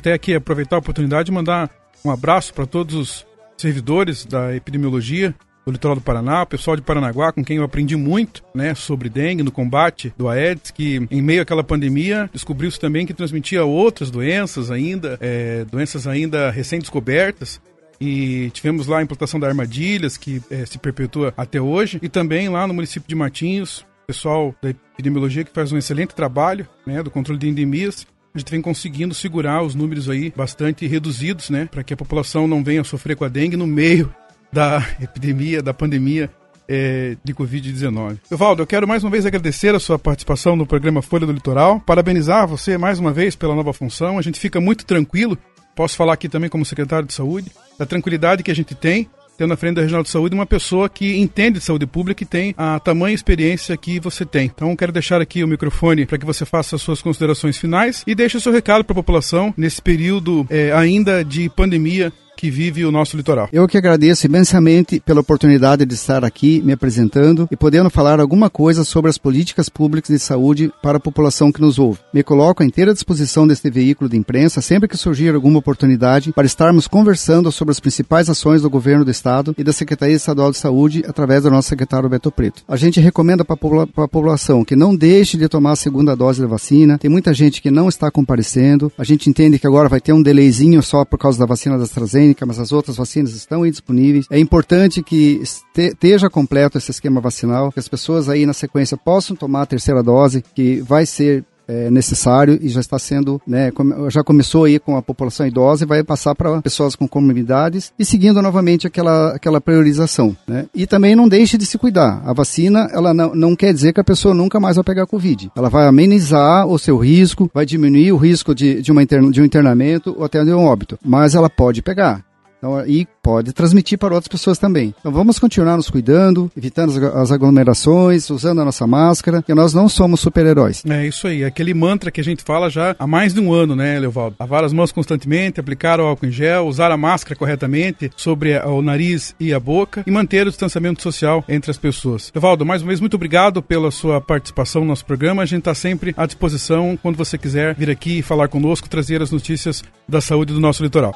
Até 0.08 0.14
aqui 0.14 0.34
aproveitar 0.34 0.76
a 0.76 0.78
oportunidade 0.78 1.30
e 1.30 1.34
mandar 1.34 1.70
um 2.02 2.10
abraço 2.10 2.54
para 2.54 2.64
todos 2.64 2.94
os 2.94 3.26
servidores 3.58 4.24
da 4.24 4.56
epidemiologia 4.56 5.34
do 5.66 5.72
litoral 5.72 5.96
do 5.96 6.00
Paraná, 6.00 6.44
o 6.44 6.46
pessoal 6.46 6.76
de 6.76 6.80
Paranaguá, 6.80 7.30
com 7.30 7.44
quem 7.44 7.58
eu 7.58 7.62
aprendi 7.62 7.94
muito, 7.94 8.42
né, 8.54 8.74
sobre 8.74 9.10
dengue 9.10 9.42
no 9.42 9.52
combate 9.52 10.14
do 10.16 10.26
Aedes, 10.26 10.70
que 10.70 11.06
em 11.10 11.20
meio 11.20 11.42
àquela 11.42 11.62
pandemia 11.62 12.30
descobriu-se 12.32 12.80
também 12.80 13.04
que 13.04 13.12
transmitia 13.12 13.64
outras 13.64 14.10
doenças 14.10 14.70
ainda, 14.70 15.18
é, 15.20 15.66
doenças 15.70 16.06
ainda 16.06 16.50
recém-descobertas. 16.50 17.60
E 18.00 18.48
tivemos 18.54 18.86
lá 18.86 18.98
a 18.98 19.02
implantação 19.02 19.38
da 19.38 19.46
armadilhas, 19.46 20.16
que 20.16 20.40
é, 20.50 20.64
se 20.64 20.78
perpetua 20.78 21.34
até 21.36 21.60
hoje, 21.60 21.98
e 22.00 22.08
também 22.08 22.48
lá 22.48 22.66
no 22.66 22.72
município 22.72 23.08
de 23.08 23.14
Matinhos, 23.14 23.84
pessoal 24.06 24.54
da 24.62 24.70
epidemiologia 24.70 25.44
que 25.44 25.52
faz 25.52 25.70
um 25.70 25.76
excelente 25.76 26.14
trabalho, 26.14 26.66
né, 26.86 27.02
do 27.02 27.10
controle 27.10 27.38
de 27.38 27.46
endemias. 27.46 28.06
A 28.34 28.38
gente 28.38 28.50
vem 28.50 28.60
conseguindo 28.60 29.14
segurar 29.14 29.62
os 29.62 29.74
números 29.74 30.08
aí 30.08 30.32
bastante 30.36 30.86
reduzidos, 30.86 31.50
né, 31.50 31.68
para 31.70 31.82
que 31.82 31.94
a 31.94 31.96
população 31.96 32.46
não 32.46 32.62
venha 32.62 32.84
sofrer 32.84 33.16
com 33.16 33.24
a 33.24 33.28
dengue 33.28 33.56
no 33.56 33.66
meio 33.66 34.12
da 34.52 34.86
epidemia, 35.00 35.62
da 35.62 35.74
pandemia 35.74 36.30
é, 36.68 37.16
de 37.24 37.34
Covid-19. 37.34 38.18
Evaldo, 38.30 38.62
eu 38.62 38.66
quero 38.66 38.86
mais 38.86 39.02
uma 39.02 39.10
vez 39.10 39.24
agradecer 39.24 39.74
a 39.74 39.80
sua 39.80 39.98
participação 39.98 40.54
no 40.54 40.66
programa 40.66 41.00
Folha 41.00 41.26
do 41.26 41.32
Litoral, 41.32 41.80
parabenizar 41.80 42.46
você 42.46 42.76
mais 42.76 42.98
uma 42.98 43.12
vez 43.12 43.34
pela 43.34 43.54
nova 43.54 43.72
função. 43.72 44.18
A 44.18 44.22
gente 44.22 44.38
fica 44.38 44.60
muito 44.60 44.84
tranquilo, 44.84 45.38
posso 45.74 45.96
falar 45.96 46.12
aqui 46.12 46.28
também 46.28 46.50
como 46.50 46.64
secretário 46.64 47.06
de 47.06 47.14
saúde, 47.14 47.50
da 47.78 47.86
tranquilidade 47.86 48.42
que 48.42 48.50
a 48.50 48.54
gente 48.54 48.74
tem 48.74 49.08
tendo 49.38 49.50
na 49.50 49.56
frente 49.56 49.76
da 49.76 49.82
Regional 49.82 50.02
de 50.02 50.10
Saúde 50.10 50.34
uma 50.34 50.44
pessoa 50.44 50.88
que 50.88 51.16
entende 51.16 51.60
de 51.60 51.64
saúde 51.64 51.86
pública 51.86 52.24
e 52.24 52.26
tem 52.26 52.54
a 52.58 52.80
tamanha 52.80 53.14
experiência 53.14 53.76
que 53.76 54.00
você 54.00 54.26
tem. 54.26 54.46
Então, 54.46 54.74
quero 54.74 54.90
deixar 54.90 55.20
aqui 55.20 55.44
o 55.44 55.48
microfone 55.48 56.04
para 56.04 56.18
que 56.18 56.26
você 56.26 56.44
faça 56.44 56.74
as 56.74 56.82
suas 56.82 57.00
considerações 57.00 57.56
finais 57.56 58.02
e 58.04 58.16
deixe 58.16 58.36
o 58.36 58.40
seu 58.40 58.52
recado 58.52 58.84
para 58.84 58.92
a 58.92 58.96
população 58.96 59.54
nesse 59.56 59.80
período 59.80 60.44
é, 60.50 60.72
ainda 60.72 61.24
de 61.24 61.48
pandemia 61.48 62.12
que 62.38 62.50
vive 62.52 62.84
o 62.84 62.92
nosso 62.92 63.16
litoral. 63.16 63.48
Eu 63.52 63.66
que 63.66 63.76
agradeço 63.76 64.24
imensamente 64.24 65.00
pela 65.00 65.20
oportunidade 65.20 65.84
de 65.84 65.94
estar 65.94 66.24
aqui 66.24 66.62
me 66.64 66.72
apresentando 66.72 67.48
e 67.50 67.56
podendo 67.56 67.90
falar 67.90 68.20
alguma 68.20 68.48
coisa 68.48 68.84
sobre 68.84 69.10
as 69.10 69.18
políticas 69.18 69.68
públicas 69.68 70.08
de 70.08 70.20
saúde 70.20 70.72
para 70.80 70.98
a 70.98 71.00
população 71.00 71.50
que 71.50 71.60
nos 71.60 71.80
ouve. 71.80 71.98
Me 72.14 72.22
coloco 72.22 72.62
à 72.62 72.66
inteira 72.66 72.94
disposição 72.94 73.44
deste 73.44 73.68
veículo 73.68 74.08
de 74.08 74.16
imprensa 74.16 74.60
sempre 74.60 74.86
que 74.86 74.96
surgir 74.96 75.34
alguma 75.34 75.58
oportunidade 75.58 76.32
para 76.32 76.46
estarmos 76.46 76.86
conversando 76.86 77.50
sobre 77.50 77.72
as 77.72 77.80
principais 77.80 78.30
ações 78.30 78.62
do 78.62 78.70
governo 78.70 79.04
do 79.04 79.10
estado 79.10 79.52
e 79.58 79.64
da 79.64 79.72
Secretaria 79.72 80.14
Estadual 80.14 80.52
de 80.52 80.58
Saúde 80.58 81.02
através 81.08 81.42
do 81.42 81.50
nosso 81.50 81.68
secretário 81.68 82.08
Beto 82.08 82.30
Preto. 82.30 82.62
A 82.68 82.76
gente 82.76 83.00
recomenda 83.00 83.44
para 83.44 83.56
a 83.56 84.08
população 84.08 84.64
que 84.64 84.76
não 84.76 84.94
deixe 84.94 85.36
de 85.36 85.48
tomar 85.48 85.72
a 85.72 85.76
segunda 85.76 86.14
dose 86.14 86.40
da 86.40 86.46
vacina. 86.46 86.98
Tem 86.98 87.10
muita 87.10 87.34
gente 87.34 87.60
que 87.60 87.70
não 87.70 87.88
está 87.88 88.12
comparecendo. 88.12 88.92
A 88.96 89.02
gente 89.02 89.28
entende 89.28 89.58
que 89.58 89.66
agora 89.66 89.88
vai 89.88 90.00
ter 90.00 90.12
um 90.12 90.22
delayzinho 90.22 90.80
só 90.84 91.04
por 91.04 91.18
causa 91.18 91.36
da 91.36 91.44
vacina 91.44 91.76
da 91.76 91.82
AstraZeneca 91.82 92.27
AstraZeneca, 92.28 92.46
mas 92.46 92.58
as 92.58 92.72
outras 92.72 92.96
vacinas 92.96 93.32
estão 93.32 93.68
disponíveis. 93.68 94.26
É 94.30 94.38
importante 94.38 95.02
que 95.02 95.40
esteja 95.76 96.28
completo 96.28 96.78
esse 96.78 96.90
esquema 96.90 97.20
vacinal, 97.20 97.72
que 97.72 97.78
as 97.78 97.88
pessoas 97.88 98.28
aí 98.28 98.44
na 98.46 98.52
sequência 98.52 98.96
possam 98.96 99.36
tomar 99.36 99.62
a 99.62 99.66
terceira 99.66 100.02
dose, 100.02 100.44
que 100.54 100.80
vai 100.80 101.06
ser 101.06 101.44
é, 101.68 101.90
necessário 101.90 102.58
e 102.60 102.68
já 102.68 102.80
está 102.80 102.98
sendo, 102.98 103.40
né, 103.46 103.70
já 104.08 104.24
começou 104.24 104.64
aí 104.64 104.78
com 104.78 104.96
a 104.96 105.02
população 105.02 105.46
idosa 105.46 105.84
e 105.84 105.86
vai 105.86 106.02
passar 106.02 106.34
para 106.34 106.62
pessoas 106.62 106.96
com 106.96 107.06
comorbidades 107.06 107.92
e 107.98 108.04
seguindo 108.04 108.40
novamente 108.40 108.86
aquela, 108.86 109.34
aquela 109.34 109.60
priorização, 109.60 110.36
né? 110.46 110.66
E 110.74 110.86
também 110.86 111.14
não 111.14 111.28
deixe 111.28 111.58
de 111.58 111.66
se 111.66 111.76
cuidar. 111.76 112.22
A 112.24 112.32
vacina, 112.32 112.88
ela 112.92 113.12
não, 113.12 113.34
não 113.34 113.56
quer 113.56 113.72
dizer 113.74 113.92
que 113.92 114.00
a 114.00 114.04
pessoa 114.04 114.34
nunca 114.34 114.58
mais 114.58 114.76
vai 114.76 114.84
pegar 114.84 115.06
Covid. 115.06 115.50
Ela 115.54 115.68
vai 115.68 115.86
amenizar 115.86 116.66
o 116.66 116.78
seu 116.78 116.96
risco, 116.96 117.50
vai 117.52 117.66
diminuir 117.66 118.12
o 118.12 118.16
risco 118.16 118.54
de, 118.54 118.80
de, 118.80 118.90
uma 118.90 119.02
interna, 119.02 119.30
de 119.30 119.40
um 119.40 119.44
internamento 119.44 120.14
ou 120.16 120.24
até 120.24 120.42
de 120.42 120.52
um 120.52 120.64
óbito, 120.64 120.98
mas 121.04 121.34
ela 121.34 121.50
pode 121.50 121.82
pegar. 121.82 122.27
Então, 122.58 122.84
e 122.86 123.06
pode 123.22 123.52
transmitir 123.52 123.98
para 123.98 124.14
outras 124.14 124.28
pessoas 124.28 124.58
também. 124.58 124.94
Então 124.98 125.12
vamos 125.12 125.38
continuar 125.38 125.76
nos 125.76 125.90
cuidando, 125.90 126.50
evitando 126.56 126.92
as 127.14 127.30
aglomerações, 127.30 128.28
usando 128.30 128.60
a 128.60 128.64
nossa 128.64 128.86
máscara, 128.86 129.42
que 129.42 129.54
nós 129.54 129.72
não 129.72 129.88
somos 129.88 130.20
super-heróis. 130.20 130.82
É 130.88 131.06
isso 131.06 131.26
aí, 131.26 131.44
aquele 131.44 131.72
mantra 131.74 132.10
que 132.10 132.20
a 132.20 132.24
gente 132.24 132.42
fala 132.42 132.68
já 132.68 132.96
há 132.98 133.06
mais 133.06 133.32
de 133.34 133.40
um 133.40 133.52
ano, 133.52 133.76
né, 133.76 133.98
Leovaldo? 133.98 134.36
Lavar 134.40 134.64
as 134.64 134.72
mãos 134.72 134.90
constantemente, 134.90 135.60
aplicar 135.60 136.00
o 136.00 136.04
álcool 136.04 136.26
em 136.26 136.30
gel, 136.30 136.66
usar 136.66 136.90
a 136.90 136.96
máscara 136.96 137.36
corretamente 137.38 138.10
sobre 138.16 138.58
o 138.58 138.82
nariz 138.82 139.34
e 139.38 139.52
a 139.52 139.60
boca 139.60 140.02
e 140.06 140.10
manter 140.10 140.46
o 140.46 140.50
distanciamento 140.50 141.02
social 141.02 141.44
entre 141.48 141.70
as 141.70 141.78
pessoas. 141.78 142.32
Leovaldo, 142.34 142.64
mais 142.64 142.82
uma 142.82 142.88
vez, 142.88 143.00
muito 143.00 143.14
obrigado 143.14 143.62
pela 143.62 143.90
sua 143.90 144.20
participação 144.20 144.82
no 144.82 144.88
nosso 144.88 145.04
programa. 145.04 145.42
A 145.42 145.46
gente 145.46 145.60
está 145.60 145.74
sempre 145.74 146.14
à 146.16 146.26
disposição 146.26 146.98
quando 147.00 147.16
você 147.16 147.38
quiser 147.38 147.74
vir 147.74 147.90
aqui 147.90 148.18
e 148.18 148.22
falar 148.22 148.48
conosco, 148.48 148.88
trazer 148.88 149.22
as 149.22 149.30
notícias 149.30 149.82
da 150.08 150.20
saúde 150.20 150.52
do 150.52 150.60
nosso 150.60 150.82
litoral. 150.82 151.14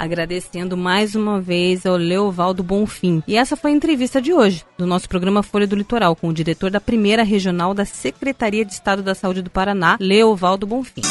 Agradecendo 0.00 0.76
mais 0.76 1.14
uma 1.14 1.40
vez 1.40 1.84
ao 1.84 1.96
Leovaldo 1.96 2.62
Bonfim. 2.62 3.22
E 3.28 3.36
essa 3.36 3.54
foi 3.54 3.70
a 3.70 3.74
entrevista 3.74 4.20
de 4.20 4.32
hoje, 4.32 4.64
do 4.78 4.86
nosso 4.86 5.06
programa 5.08 5.42
Folha 5.42 5.66
do 5.66 5.76
Litoral, 5.76 6.16
com 6.16 6.28
o 6.28 6.32
diretor 6.32 6.70
da 6.70 6.80
primeira 6.80 7.22
regional 7.22 7.74
da 7.74 7.84
Secretaria 7.84 8.64
de 8.64 8.72
Estado 8.72 9.02
da 9.02 9.14
Saúde 9.14 9.42
do 9.42 9.50
Paraná, 9.50 9.98
Leovaldo 10.00 10.66
Bonfim. 10.66 11.02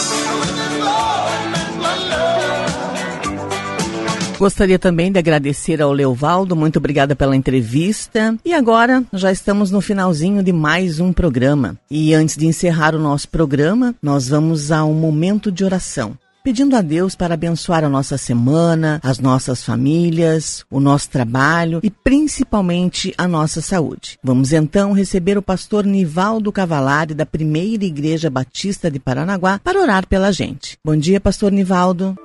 Gostaria 4.39 4.79
também 4.79 5.11
de 5.11 5.19
agradecer 5.19 5.81
ao 5.81 5.91
Leovaldo, 5.91 6.55
muito 6.55 6.79
obrigada 6.79 7.13
pela 7.13 7.35
entrevista. 7.35 8.37
E 8.45 8.53
agora 8.53 9.03
já 9.11 9.31
estamos 9.31 9.69
no 9.69 9.81
finalzinho 9.81 10.41
de 10.41 10.53
mais 10.53 10.99
um 11.01 11.11
programa. 11.11 11.77
E 11.91 12.13
antes 12.13 12.37
de 12.37 12.47
encerrar 12.47 12.95
o 12.95 12.99
nosso 12.99 13.27
programa, 13.27 13.93
nós 14.01 14.29
vamos 14.29 14.71
a 14.71 14.83
um 14.85 14.93
momento 14.93 15.51
de 15.51 15.65
oração 15.65 16.17
pedindo 16.49 16.75
a 16.75 16.81
Deus 16.81 17.13
para 17.13 17.35
abençoar 17.35 17.83
a 17.83 17.89
nossa 17.89 18.17
semana, 18.17 18.99
as 19.03 19.19
nossas 19.19 19.63
famílias, 19.63 20.65
o 20.71 20.79
nosso 20.79 21.07
trabalho 21.07 21.79
e 21.83 21.91
principalmente 21.91 23.13
a 23.15 23.27
nossa 23.27 23.61
saúde. 23.61 24.17
Vamos 24.23 24.51
então 24.51 24.91
receber 24.91 25.37
o 25.37 25.43
pastor 25.43 25.85
Nivaldo 25.85 26.51
Cavalari 26.51 27.13
da 27.13 27.23
Primeira 27.23 27.85
Igreja 27.85 28.31
Batista 28.31 28.89
de 28.89 28.99
Paranaguá 28.99 29.61
para 29.63 29.79
orar 29.79 30.07
pela 30.07 30.31
gente. 30.31 30.75
Bom 30.83 30.95
dia, 30.95 31.21
pastor 31.21 31.51
Nivaldo. 31.51 32.15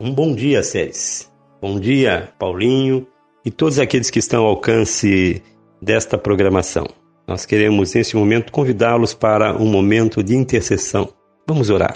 Um 0.00 0.14
bom 0.14 0.34
dia, 0.34 0.62
Séries. 0.62 1.30
Bom 1.60 1.78
dia, 1.78 2.32
Paulinho 2.38 3.06
e 3.44 3.50
todos 3.50 3.78
aqueles 3.78 4.08
que 4.08 4.18
estão 4.18 4.44
ao 4.44 4.52
alcance 4.52 5.42
desta 5.78 6.16
programação. 6.16 6.86
Nós 7.28 7.44
queremos, 7.44 7.92
neste 7.92 8.16
momento, 8.16 8.50
convidá-los 8.50 9.12
para 9.12 9.54
um 9.60 9.66
momento 9.66 10.22
de 10.22 10.34
intercessão 10.34 11.12
Vamos 11.52 11.68
orar. 11.68 11.92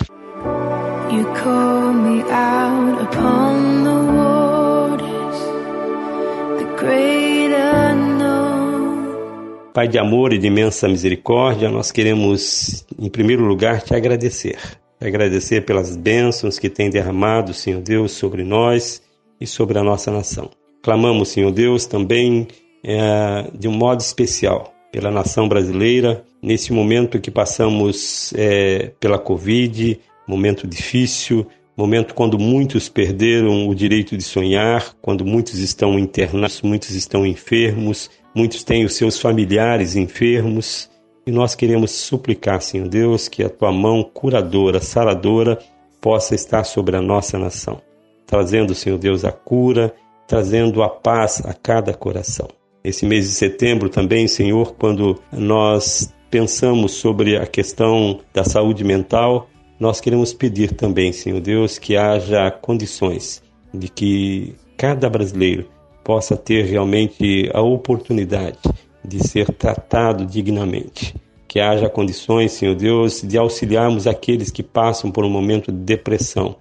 Pai 9.72 9.88
de 9.88 9.98
amor 9.98 10.34
e 10.34 10.38
de 10.38 10.46
imensa 10.46 10.86
misericórdia, 10.86 11.70
nós 11.70 11.90
queremos, 11.90 12.84
em 12.98 13.08
primeiro 13.08 13.46
lugar, 13.46 13.80
te 13.80 13.94
agradecer. 13.94 14.58
Te 15.00 15.06
agradecer 15.06 15.64
pelas 15.64 15.96
bênçãos 15.96 16.58
que 16.58 16.68
tem 16.68 16.90
derramado, 16.90 17.54
Senhor 17.54 17.80
Deus, 17.80 18.12
sobre 18.12 18.44
nós 18.44 19.00
e 19.40 19.46
sobre 19.46 19.78
a 19.78 19.82
nossa 19.82 20.10
nação. 20.10 20.50
Clamamos, 20.82 21.30
Senhor 21.30 21.50
Deus, 21.50 21.86
também 21.86 22.46
é, 22.84 23.50
de 23.58 23.68
um 23.68 23.72
modo 23.72 24.00
especial 24.00 24.75
pela 24.96 25.10
nação 25.10 25.46
brasileira, 25.46 26.24
nesse 26.42 26.72
momento 26.72 27.20
que 27.20 27.30
passamos 27.30 28.32
é, 28.34 28.92
pela 28.98 29.18
Covid, 29.18 30.00
momento 30.26 30.66
difícil, 30.66 31.46
momento 31.76 32.14
quando 32.14 32.38
muitos 32.38 32.88
perderam 32.88 33.68
o 33.68 33.74
direito 33.74 34.16
de 34.16 34.22
sonhar, 34.22 34.96
quando 35.02 35.22
muitos 35.22 35.58
estão 35.58 35.98
internados, 35.98 36.62
muitos 36.62 36.92
estão 36.92 37.26
enfermos, 37.26 38.10
muitos 38.34 38.64
têm 38.64 38.86
os 38.86 38.94
seus 38.94 39.20
familiares 39.20 39.96
enfermos. 39.96 40.90
E 41.26 41.30
nós 41.30 41.54
queremos 41.54 41.90
suplicar, 41.90 42.62
Senhor 42.62 42.88
Deus, 42.88 43.28
que 43.28 43.44
a 43.44 43.50
tua 43.50 43.70
mão 43.70 44.02
curadora, 44.02 44.80
saradora, 44.80 45.58
possa 46.00 46.34
estar 46.34 46.64
sobre 46.64 46.96
a 46.96 47.02
nossa 47.02 47.38
nação, 47.38 47.82
trazendo, 48.26 48.74
Senhor 48.74 48.96
Deus, 48.96 49.26
a 49.26 49.30
cura, 49.30 49.94
trazendo 50.26 50.82
a 50.82 50.88
paz 50.88 51.42
a 51.44 51.52
cada 51.52 51.92
coração. 51.92 52.48
Esse 52.86 53.04
mês 53.04 53.24
de 53.24 53.32
setembro 53.32 53.88
também, 53.88 54.28
Senhor, 54.28 54.76
quando 54.76 55.20
nós 55.32 56.14
pensamos 56.30 56.92
sobre 56.92 57.36
a 57.36 57.44
questão 57.44 58.20
da 58.32 58.44
saúde 58.44 58.84
mental, 58.84 59.50
nós 59.80 60.00
queremos 60.00 60.32
pedir 60.32 60.70
também, 60.70 61.12
Senhor 61.12 61.40
Deus, 61.40 61.80
que 61.80 61.96
haja 61.96 62.48
condições 62.48 63.42
de 63.74 63.88
que 63.88 64.54
cada 64.76 65.10
brasileiro 65.10 65.68
possa 66.04 66.36
ter 66.36 66.64
realmente 66.64 67.50
a 67.52 67.60
oportunidade 67.60 68.60
de 69.04 69.26
ser 69.26 69.48
tratado 69.48 70.24
dignamente. 70.24 71.12
Que 71.48 71.58
haja 71.58 71.88
condições, 71.88 72.52
Senhor 72.52 72.76
Deus, 72.76 73.20
de 73.20 73.36
auxiliarmos 73.36 74.06
aqueles 74.06 74.52
que 74.52 74.62
passam 74.62 75.10
por 75.10 75.24
um 75.24 75.30
momento 75.30 75.72
de 75.72 75.78
depressão. 75.78 76.54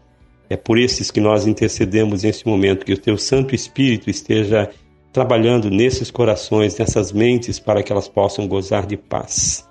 É 0.49 0.57
por 0.57 0.79
esses 0.79 1.11
que 1.11 1.19
nós 1.19 1.45
intercedemos 1.45 2.23
nesse 2.23 2.47
momento, 2.47 2.83
que 2.83 2.93
o 2.93 2.97
Teu 2.97 3.15
Santo 3.15 3.53
Espírito 3.53 4.09
esteja 4.09 4.71
trabalhando 5.15 5.69
nesses 5.69 6.11
corações, 6.11 6.77
nessas 6.77 7.13
mentes, 7.13 7.57
para 7.57 7.81
que 7.81 7.89
elas 7.89 8.09
possam 8.09 8.45
gozar 8.49 8.85
de 8.85 8.97
paz. 8.97 9.65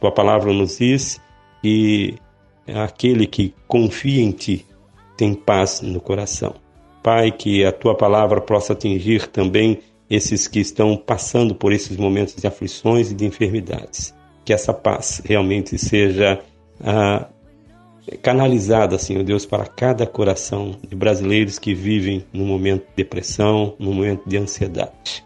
Tua 0.00 0.10
palavra 0.10 0.50
nos 0.50 0.78
diz 0.78 1.20
que 1.60 2.16
aquele 2.66 3.26
que 3.26 3.54
confia 3.66 4.22
em 4.22 4.30
ti 4.30 4.64
tem 5.14 5.34
paz 5.34 5.82
no 5.82 6.00
coração. 6.00 6.54
Pai, 7.02 7.30
que 7.30 7.66
a 7.66 7.70
tua 7.70 7.94
palavra 7.94 8.40
possa 8.40 8.72
atingir 8.72 9.26
também 9.26 9.80
esses 10.08 10.48
que 10.48 10.58
estão 10.58 10.96
passando 10.96 11.54
por 11.54 11.70
esses 11.70 11.98
momentos 11.98 12.34
de 12.34 12.46
aflições 12.46 13.10
e 13.10 13.14
de 13.14 13.26
enfermidades. 13.26 14.14
Que 14.42 14.54
essa 14.54 14.72
paz 14.72 15.20
realmente 15.22 15.76
seja 15.76 16.40
canalizada, 18.22 18.98
Senhor 18.98 19.22
Deus, 19.22 19.44
para 19.44 19.66
cada 19.66 20.06
coração 20.06 20.76
de 20.88 20.94
brasileiros 20.94 21.58
que 21.58 21.74
vivem 21.74 22.24
num 22.32 22.46
momento 22.46 22.82
de 22.82 22.96
depressão, 22.96 23.74
num 23.78 23.92
momento 23.92 24.28
de 24.28 24.36
ansiedade. 24.36 25.24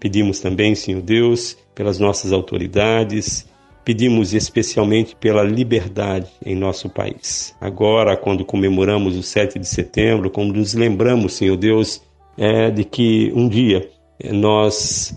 Pedimos 0.00 0.40
também, 0.40 0.74
Senhor 0.74 1.00
Deus, 1.02 1.56
pelas 1.74 1.98
nossas 1.98 2.32
autoridades, 2.32 3.46
pedimos 3.84 4.32
especialmente 4.32 5.16
pela 5.16 5.42
liberdade 5.42 6.28
em 6.44 6.54
nosso 6.54 6.88
país. 6.88 7.54
Agora, 7.60 8.16
quando 8.16 8.44
comemoramos 8.44 9.16
o 9.16 9.22
7 9.22 9.58
de 9.58 9.66
setembro, 9.66 10.30
quando 10.30 10.54
nos 10.54 10.74
lembramos, 10.74 11.34
Senhor 11.34 11.56
Deus, 11.56 12.02
é, 12.36 12.70
de 12.70 12.84
que 12.84 13.32
um 13.34 13.48
dia 13.48 13.88
nós 14.30 15.14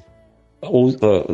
ah, 0.61 0.67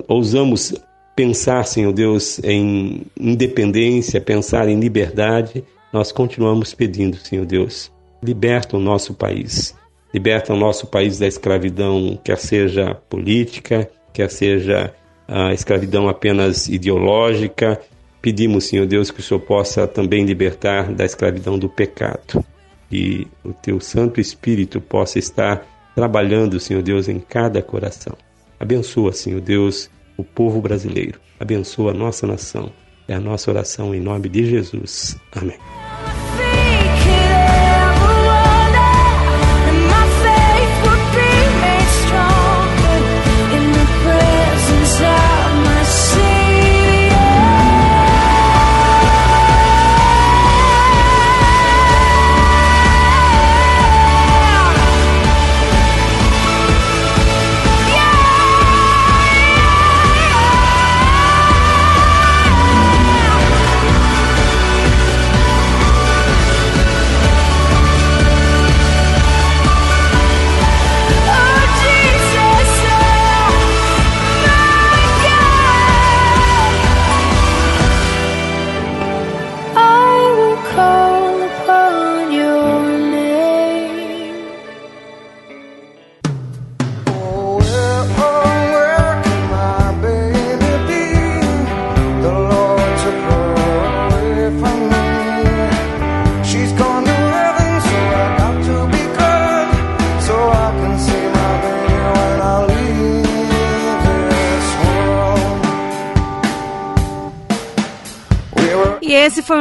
ousamos 0.08 0.74
pensar, 1.16 1.64
Senhor 1.66 1.94
Deus, 1.94 2.40
em 2.44 3.04
independência, 3.20 4.22
pensar 4.22 4.68
em 4.68 4.80
liberdade, 4.80 5.64
nós 5.92 6.12
continuamos 6.12 6.74
pedindo, 6.74 7.18
Senhor 7.18 7.46
Deus, 7.46 7.92
liberta 8.24 8.78
o 8.78 8.80
nosso 8.80 9.14
país. 9.14 9.76
Liberta 10.14 10.54
o 10.54 10.58
nosso 10.58 10.88
país 10.88 11.20
da 11.20 11.28
escravidão, 11.28 12.20
quer 12.24 12.38
seja 12.38 12.96
política, 13.10 13.90
quer 14.14 14.30
seja 14.30 14.94
a 15.28 15.54
escravidão 15.54 16.10
apenas 16.10 16.68
ideológica. 16.68 17.80
Pedimos, 18.22 18.66
Senhor 18.66 18.86
Deus, 18.86 19.10
que 19.10 19.22
o 19.22 19.24
Senhor 19.24 19.40
possa 19.40 19.88
também 19.88 20.26
libertar 20.26 20.92
da 20.94 21.06
escravidão 21.06 21.58
do 21.58 21.70
pecado. 21.70 22.44
E 22.92 23.26
o 23.44 23.54
teu 23.54 23.80
Santo 23.80 24.20
Espírito 24.20 24.82
possa 24.82 25.18
estar 25.18 25.66
trabalhando, 25.96 26.60
Senhor 26.60 26.84
Deus, 26.84 27.08
em 27.08 27.20
cada 27.20 27.62
coração. 27.62 28.16
Abençoa, 28.60 29.14
Senhor 29.14 29.40
Deus, 29.40 29.90
o 30.22 30.24
povo 30.24 30.62
brasileiro. 30.62 31.20
Abençoa 31.40 31.92
a 31.92 31.94
nossa 31.94 32.26
nação. 32.26 32.72
É 33.08 33.14
a 33.16 33.20
nossa 33.20 33.52
oração 33.52 33.94
em 33.94 34.00
nome 34.00 34.30
de 34.30 34.46
Jesus. 34.46 35.18
Amém. 35.32 35.58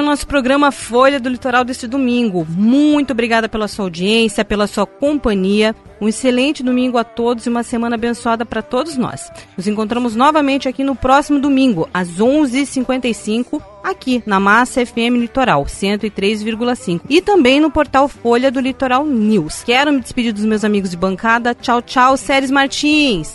O 0.01 0.05
nosso 0.05 0.27
programa 0.27 0.73
Folha 0.73 1.21
do 1.21 1.29
Litoral 1.29 1.65
deste 1.65 1.87
domingo. 1.87 2.47
Muito 2.49 3.13
obrigada 3.13 3.49
pela 3.49 3.69
sua 3.69 3.85
audiência, 3.85 4.45
pela 4.45 4.67
sua 4.67 4.87
companhia. 4.87 5.75
Um 6.01 6.09
excelente 6.09 6.63
domingo 6.63 6.97
a 6.97 7.05
todos 7.05 7.45
e 7.45 7.49
uma 7.49 7.63
semana 7.63 7.97
abençoada 7.97 8.45
para 8.47 8.63
todos 8.63 8.97
nós. 8.97 9.31
Nos 9.57 9.67
encontramos 9.67 10.17
novamente 10.17 10.69
aqui 10.69 10.83
no 10.83 10.97
próximo 10.97 11.39
domingo, 11.39 11.89
às 11.93 12.09
11h55, 12.19 13.61
aqui 13.85 14.23
na 14.25 14.41
Massa 14.41 14.85
FM 14.85 15.17
Litoral 15.19 15.65
103,5 15.65 17.03
e 17.09 17.21
também 17.21 17.61
no 17.61 17.71
portal 17.71 18.09
Folha 18.09 18.51
do 18.51 18.61
Litoral 18.61 19.05
News. 19.05 19.63
Quero 19.63 19.93
me 19.93 20.01
despedir 20.01 20.33
dos 20.33 20.45
meus 20.45 20.65
amigos 20.65 20.91
de 20.91 20.97
bancada. 20.97 21.55
Tchau, 21.55 21.83
tchau, 21.83 22.17
Séries 22.17 22.51
Martins. 22.51 23.35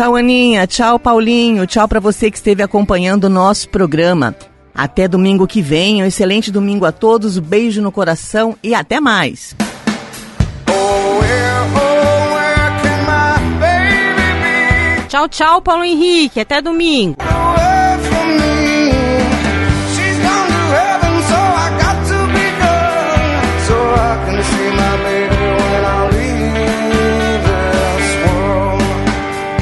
Tchau, 0.00 0.16
Aninha. 0.16 0.66
Tchau, 0.66 0.98
Paulinho. 0.98 1.66
Tchau 1.66 1.86
para 1.86 2.00
você 2.00 2.30
que 2.30 2.38
esteve 2.38 2.62
acompanhando 2.62 3.24
o 3.24 3.28
nosso 3.28 3.68
programa. 3.68 4.34
Até 4.74 5.06
domingo 5.06 5.46
que 5.46 5.60
vem. 5.60 6.02
Um 6.02 6.06
excelente 6.06 6.50
domingo 6.50 6.86
a 6.86 6.90
todos. 6.90 7.36
Um 7.36 7.42
beijo 7.42 7.82
no 7.82 7.92
coração 7.92 8.56
e 8.62 8.74
até 8.74 8.98
mais. 8.98 9.54
Tchau, 15.06 15.28
tchau, 15.28 15.60
Paulo 15.60 15.84
Henrique. 15.84 16.40
Até 16.40 16.62
domingo. 16.62 17.18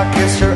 darkest 0.00 0.49